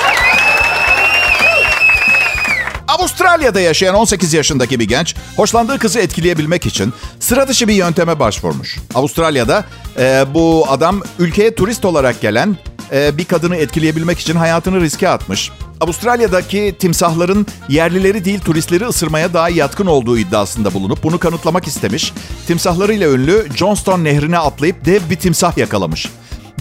Avustralya'da 2.88 3.61
yaşayan 3.61 3.94
18 3.94 4.33
yaşındaki 4.35 4.80
bir 4.80 4.88
genç 4.88 5.14
hoşlandığı 5.37 5.78
kızı 5.78 6.00
etkileyebilmek 6.00 6.66
için 6.66 6.94
sıra 7.20 7.48
dışı 7.48 7.68
bir 7.68 7.74
yönteme 7.74 8.18
başvurmuş. 8.18 8.78
Avustralya'da 8.94 9.64
e, 9.98 10.24
bu 10.35 10.66
adam 10.68 11.02
ülkeye 11.18 11.54
turist 11.54 11.85
olarak 11.85 12.20
gelen 12.20 12.57
e, 12.92 13.16
bir 13.16 13.24
kadını 13.24 13.57
etkileyebilmek 13.57 14.18
için 14.18 14.37
hayatını 14.37 14.80
riske 14.80 15.09
atmış. 15.09 15.50
Avustralya'daki 15.81 16.77
timsahların 16.79 17.47
yerlileri 17.69 18.25
değil 18.25 18.41
turistleri 18.41 18.85
ısırmaya 18.87 19.35
daha 19.35 19.49
yatkın 19.49 19.87
olduğu 19.87 20.19
iddiasında 20.19 20.75
bulunup 20.75 21.03
bunu 21.03 21.19
kanıtlamak 21.19 21.67
istemiş. 21.67 22.13
Timsahlarıyla 22.47 23.11
ünlü 23.11 23.47
Johnston 23.57 24.05
Nehri'ne 24.05 24.39
atlayıp 24.39 24.85
dev 24.85 25.01
bir 25.11 25.17
timsah 25.17 25.59
yakalamış. 25.59 26.11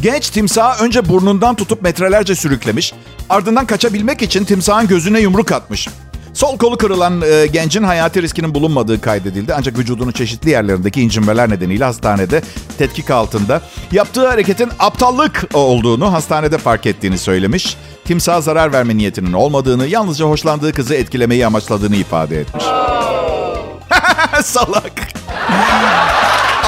Genç 0.01 0.29
timsahı 0.29 0.83
önce 0.85 1.09
burnundan 1.09 1.55
tutup 1.55 1.81
metrelerce 1.81 2.35
sürüklemiş. 2.35 2.93
Ardından 3.29 3.65
kaçabilmek 3.65 4.21
için 4.21 4.45
timsahın 4.45 4.87
gözüne 4.87 5.19
yumruk 5.19 5.51
atmış. 5.51 5.87
Sol 6.33 6.57
kolu 6.57 6.77
kırılan 6.77 7.21
e, 7.21 7.47
gencin 7.47 7.83
hayati 7.83 8.21
riskinin 8.21 8.55
bulunmadığı 8.55 9.01
kaydedildi. 9.01 9.53
Ancak 9.53 9.77
vücudunun 9.77 10.11
çeşitli 10.11 10.49
yerlerindeki 10.49 11.01
incinmeler 11.01 11.49
nedeniyle 11.49 11.83
hastanede 11.85 12.41
tetkik 12.77 13.11
altında. 13.11 13.61
Yaptığı 13.91 14.27
hareketin 14.27 14.69
aptallık 14.79 15.43
olduğunu 15.53 16.13
hastanede 16.13 16.57
fark 16.57 16.85
ettiğini 16.85 17.17
söylemiş. 17.17 17.77
Timsaha 18.05 18.41
zarar 18.41 18.73
verme 18.73 18.97
niyetinin 18.97 19.33
olmadığını, 19.33 19.87
yalnızca 19.87 20.25
hoşlandığı 20.25 20.73
kızı 20.73 20.95
etkilemeyi 20.95 21.45
amaçladığını 21.45 21.95
ifade 21.95 22.39
etmiş. 22.39 22.63
Salak. 24.43 25.13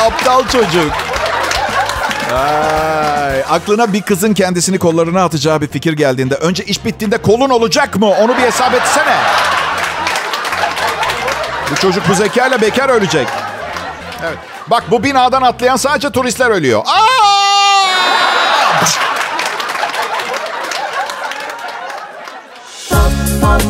Aptal 0.06 0.48
çocuk. 0.48 0.92
Ay, 2.34 3.44
aklına 3.50 3.94
bir 3.94 4.02
kızın 4.02 4.34
kendisini 4.34 4.80
kollarına 4.80 5.24
atacağı 5.24 5.62
bir 5.62 5.68
fikir 5.68 5.94
geldiğinde 5.94 6.36
önce 6.36 6.64
iş 6.64 6.86
bittiğinde 6.86 7.18
kolun 7.18 7.50
olacak 7.50 7.96
mı? 7.96 8.06
Onu 8.06 8.38
bir 8.38 8.42
hesap 8.42 8.74
etsene. 8.74 9.18
Bu 11.72 11.76
çocuk 11.76 12.10
bu 12.10 12.14
zekayla 12.14 12.62
bekar 12.62 12.90
ölecek. 12.90 13.28
Evet. 14.24 14.38
Bak 14.68 14.84
bu 14.92 15.04
binadan 15.04 15.42
atlayan 15.42 15.76
sadece 15.76 16.10
turistler 16.10 16.50
ölüyor. 16.50 16.84
Aa! 16.86 17.26
Pop 23.42 23.62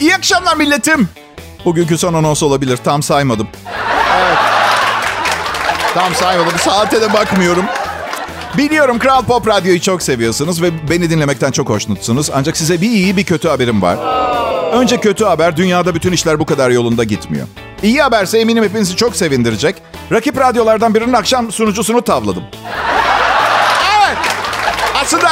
İyi 0.00 0.14
akşamlar 0.14 0.56
milletim. 0.56 1.08
Bugünkü 1.64 1.98
son 1.98 2.14
anons 2.14 2.42
olabilir. 2.42 2.76
Tam 2.76 3.02
saymadım. 3.02 3.48
Tam 5.94 6.14
saymadım. 6.14 6.58
Saate 6.58 7.00
de 7.00 7.12
bakmıyorum. 7.12 7.64
Biliyorum 8.58 8.98
Kral 8.98 9.22
Pop 9.22 9.48
Radyo'yu 9.48 9.80
çok 9.80 10.02
seviyorsunuz 10.02 10.62
ve 10.62 10.70
beni 10.90 11.10
dinlemekten 11.10 11.50
çok 11.50 11.68
hoşnutsunuz. 11.68 12.30
Ancak 12.34 12.56
size 12.56 12.80
bir 12.80 12.90
iyi 12.90 13.16
bir 13.16 13.24
kötü 13.24 13.48
haberim 13.48 13.82
var. 13.82 13.98
Önce 14.72 15.00
kötü 15.00 15.24
haber, 15.24 15.56
dünyada 15.56 15.94
bütün 15.94 16.12
işler 16.12 16.38
bu 16.40 16.46
kadar 16.46 16.70
yolunda 16.70 17.04
gitmiyor. 17.04 17.46
İyi 17.82 18.02
haberse 18.02 18.38
eminim 18.38 18.64
hepinizi 18.64 18.96
çok 18.96 19.16
sevindirecek. 19.16 19.76
Rakip 20.12 20.38
radyolardan 20.38 20.94
birinin 20.94 21.12
akşam 21.12 21.52
sunucusunu 21.52 22.02
tavladım. 22.02 22.42
Evet. 23.98 24.16
Aslında 25.02 25.30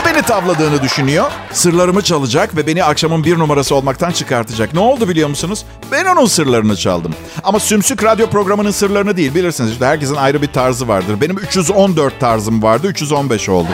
O 0.00 0.04
beni 0.04 0.22
tavladığını 0.22 0.82
düşünüyor. 0.82 1.30
Sırlarımı 1.52 2.02
çalacak 2.02 2.56
ve 2.56 2.66
beni 2.66 2.84
akşamın 2.84 3.24
bir 3.24 3.38
numarası 3.38 3.74
olmaktan 3.74 4.10
çıkartacak. 4.10 4.74
Ne 4.74 4.80
oldu 4.80 5.08
biliyor 5.08 5.28
musunuz? 5.28 5.64
Ben 5.92 6.04
onun 6.04 6.26
sırlarını 6.26 6.76
çaldım. 6.76 7.14
Ama 7.44 7.60
Sümsük 7.60 8.04
radyo 8.04 8.26
programının 8.30 8.70
sırlarını 8.70 9.16
değil. 9.16 9.34
Bilirsiniz 9.34 9.72
işte 9.72 9.86
herkesin 9.86 10.14
ayrı 10.16 10.42
bir 10.42 10.46
tarzı 10.52 10.88
vardır. 10.88 11.20
Benim 11.20 11.38
314 11.38 12.20
tarzım 12.20 12.62
vardı. 12.62 12.86
315 12.86 13.48
oldu. 13.48 13.68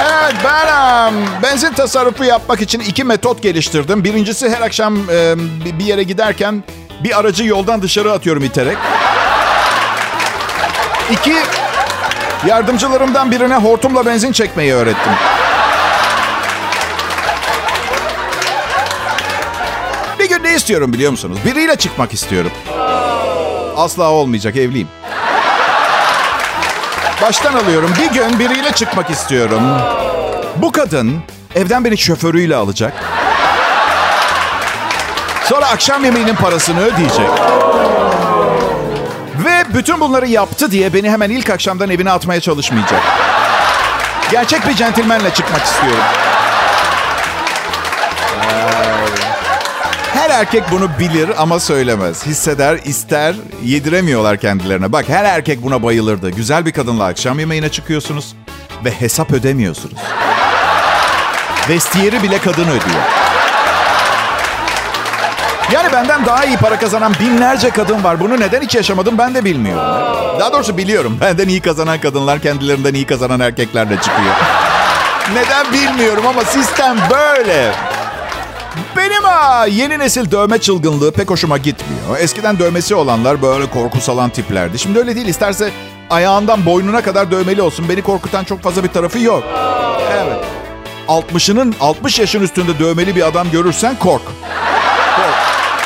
Evet 0.00 0.34
ben 0.44 0.66
em, 1.06 1.14
benzin 1.42 1.72
tasarrufu 1.72 2.24
yapmak 2.24 2.60
için 2.60 2.80
iki 2.80 3.04
metot 3.04 3.42
geliştirdim. 3.42 4.04
Birincisi 4.04 4.50
her 4.50 4.60
akşam 4.62 4.96
bir- 5.64 5.78
bir 5.78 5.84
yere 5.84 6.02
giderken 6.02 6.64
bir 7.04 7.18
aracı 7.20 7.44
yoldan 7.44 7.82
dışarı 7.82 8.12
atıyorum 8.12 8.44
iterek. 8.44 8.76
İki, 11.10 11.36
yardımcılarımdan 12.46 13.30
birine 13.30 13.56
hortumla 13.56 14.06
benzin 14.06 14.32
çekmeyi 14.32 14.74
öğrettim. 14.74 15.12
Bir 20.18 20.28
gün 20.28 20.44
ne 20.44 20.54
istiyorum 20.54 20.92
biliyor 20.92 21.10
musunuz? 21.10 21.38
Biriyle 21.44 21.76
çıkmak 21.76 22.12
istiyorum. 22.12 22.50
Asla 23.76 24.10
olmayacak, 24.10 24.56
evliyim. 24.56 24.88
Baştan 27.22 27.54
alıyorum. 27.54 27.90
Bir 27.98 28.14
gün 28.14 28.38
biriyle 28.38 28.72
çıkmak 28.72 29.10
istiyorum. 29.10 29.62
Bu 30.56 30.72
kadın 30.72 31.22
evden 31.54 31.84
beni 31.84 31.98
şoförüyle 31.98 32.56
alacak. 32.56 32.92
Sonra 35.44 35.66
akşam 35.66 36.04
yemeğinin 36.04 36.34
parasını 36.34 36.80
ödeyecek. 36.80 37.30
Bütün 39.74 40.00
bunları 40.00 40.26
yaptı 40.26 40.70
diye 40.70 40.94
beni 40.94 41.10
hemen 41.10 41.30
ilk 41.30 41.50
akşamdan 41.50 41.90
evine 41.90 42.10
atmaya 42.10 42.40
çalışmayacak. 42.40 43.02
Gerçek 44.30 44.68
bir 44.68 44.74
centilmenle 44.74 45.34
çıkmak 45.34 45.64
istiyorum. 45.64 46.04
Her 50.14 50.30
erkek 50.30 50.62
bunu 50.70 50.90
bilir 50.98 51.30
ama 51.38 51.60
söylemez. 51.60 52.26
Hisseder, 52.26 52.78
ister, 52.84 53.34
yediremiyorlar 53.64 54.36
kendilerine. 54.36 54.92
Bak 54.92 55.08
her 55.08 55.24
erkek 55.24 55.62
buna 55.62 55.82
bayılırdı. 55.82 56.30
Güzel 56.30 56.66
bir 56.66 56.72
kadınla 56.72 57.04
akşam 57.04 57.38
yemeğine 57.38 57.68
çıkıyorsunuz 57.68 58.34
ve 58.84 58.90
hesap 58.90 59.32
ödemiyorsunuz. 59.32 59.98
Vestiyeri 61.68 62.22
bile 62.22 62.38
kadın 62.38 62.64
ödüyor. 62.68 63.29
Yani 65.72 65.92
benden 65.92 66.26
daha 66.26 66.44
iyi 66.44 66.56
para 66.56 66.78
kazanan 66.78 67.12
binlerce 67.20 67.70
kadın 67.70 68.04
var. 68.04 68.20
Bunu 68.20 68.40
neden 68.40 68.60
hiç 68.62 68.74
yaşamadım 68.74 69.18
ben 69.18 69.34
de 69.34 69.44
bilmiyorum. 69.44 69.84
Daha 70.40 70.52
doğrusu 70.52 70.76
biliyorum. 70.76 71.18
Benden 71.20 71.48
iyi 71.48 71.60
kazanan 71.60 72.00
kadınlar 72.00 72.40
kendilerinden 72.40 72.94
iyi 72.94 73.06
kazanan 73.06 73.40
erkeklerle 73.40 73.96
çıkıyor. 73.96 74.34
neden 75.34 75.72
bilmiyorum 75.72 76.24
ama 76.26 76.44
sistem 76.44 76.96
böyle. 77.10 77.72
Benim 78.96 79.22
ha, 79.22 79.66
yeni 79.66 79.98
nesil 79.98 80.30
dövme 80.30 80.58
çılgınlığı 80.58 81.12
pek 81.12 81.30
hoşuma 81.30 81.58
gitmiyor. 81.58 82.18
Eskiden 82.18 82.58
dövmesi 82.58 82.94
olanlar 82.94 83.42
böyle 83.42 83.70
korku 83.70 84.00
salan 84.00 84.30
tiplerdi. 84.30 84.78
Şimdi 84.78 84.98
öyle 84.98 85.16
değil. 85.16 85.26
İsterse 85.26 85.70
ayağından 86.10 86.66
boynuna 86.66 87.02
kadar 87.02 87.30
dövmeli 87.30 87.62
olsun. 87.62 87.88
Beni 87.88 88.02
korkutan 88.02 88.44
çok 88.44 88.62
fazla 88.62 88.84
bir 88.84 88.88
tarafı 88.88 89.18
yok. 89.18 89.44
Evet. 90.12 90.44
60'ının 91.08 91.74
60 91.80 92.18
yaşın 92.18 92.42
üstünde 92.42 92.78
dövmeli 92.78 93.16
bir 93.16 93.26
adam 93.26 93.50
görürsen 93.50 93.96
kork. 93.98 94.22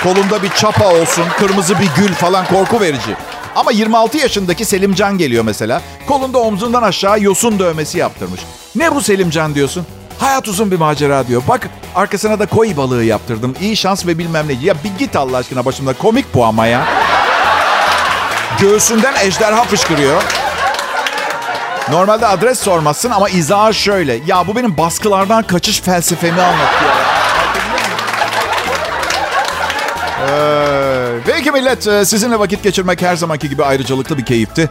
Kolunda 0.05 0.43
bir 0.43 0.49
çapa 0.49 0.88
olsun, 0.88 1.25
kırmızı 1.38 1.79
bir 1.79 1.88
gül 1.97 2.14
falan 2.14 2.47
korku 2.47 2.81
verici. 2.81 3.17
Ama 3.57 3.73
26 3.73 4.19
yaşındaki 4.19 4.64
Selimcan 4.64 5.19
geliyor 5.19 5.45
mesela. 5.45 5.83
Kolunda 6.09 6.38
omzundan 6.38 6.83
aşağı 6.83 7.21
yosun 7.21 7.59
dövmesi 7.59 7.99
yaptırmış. 7.99 8.40
Ne 8.77 8.95
bu 8.95 9.03
Selimcan 9.03 9.55
diyorsun? 9.55 9.87
Hayat 10.19 10.49
uzun 10.49 10.71
bir 10.71 10.77
macera 10.79 11.27
diyor. 11.27 11.43
Bak 11.49 11.69
arkasına 11.95 12.38
da 12.38 12.47
koi 12.47 12.77
balığı 12.77 13.05
yaptırdım. 13.05 13.55
İyi 13.61 13.77
şans 13.77 14.07
ve 14.07 14.19
bilmem 14.19 14.49
ne. 14.49 14.53
Ya 14.53 14.75
bir 14.85 14.99
git 14.99 15.17
Allah 15.17 15.37
aşkına 15.37 15.64
başımda. 15.64 15.93
Komik 15.93 16.35
bu 16.35 16.45
ama 16.45 16.67
ya. 16.67 16.85
Göğsünden 18.61 19.14
ejderha 19.21 19.64
fışkırıyor. 19.64 20.23
Normalde 21.90 22.27
adres 22.27 22.61
sormazsın 22.61 23.11
ama 23.11 23.29
izahı 23.29 23.75
şöyle. 23.75 24.21
Ya 24.27 24.47
bu 24.47 24.57
benim 24.57 24.77
baskılardan 24.77 25.43
kaçış 25.43 25.81
felsefemi 25.81 26.43
anlatıyor. 26.43 27.13
Ee, 30.24 31.50
millet 31.54 31.87
e, 31.87 32.04
sizinle 32.04 32.38
vakit 32.38 32.62
geçirmek 32.62 33.02
her 33.02 33.16
zamanki 33.16 33.48
gibi 33.48 33.64
ayrıcalıklı 33.64 34.18
bir 34.18 34.24
keyifti. 34.24 34.68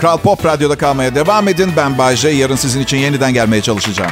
Kral 0.00 0.18
Pop 0.18 0.46
Radyo'da 0.46 0.78
kalmaya 0.78 1.14
devam 1.14 1.48
edin. 1.48 1.72
Ben 1.76 1.98
Bayce. 1.98 2.28
Yarın 2.28 2.56
sizin 2.56 2.80
için 2.80 2.96
yeniden 2.96 3.32
gelmeye 3.32 3.62
çalışacağım. 3.62 4.10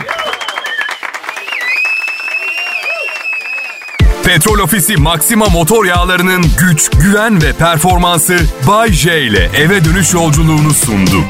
Petrol 4.25 4.59
Ofisi 4.59 4.97
Maxima 4.97 5.47
motor 5.47 5.85
yağlarının 5.85 6.45
güç, 6.59 6.91
güven 6.91 7.43
ve 7.43 7.53
performansı 7.53 8.37
Bay 8.69 8.93
J 8.93 9.23
ile 9.23 9.51
eve 9.57 9.85
dönüş 9.85 10.15
yolculuğunu 10.15 10.75
sundu. 10.75 11.25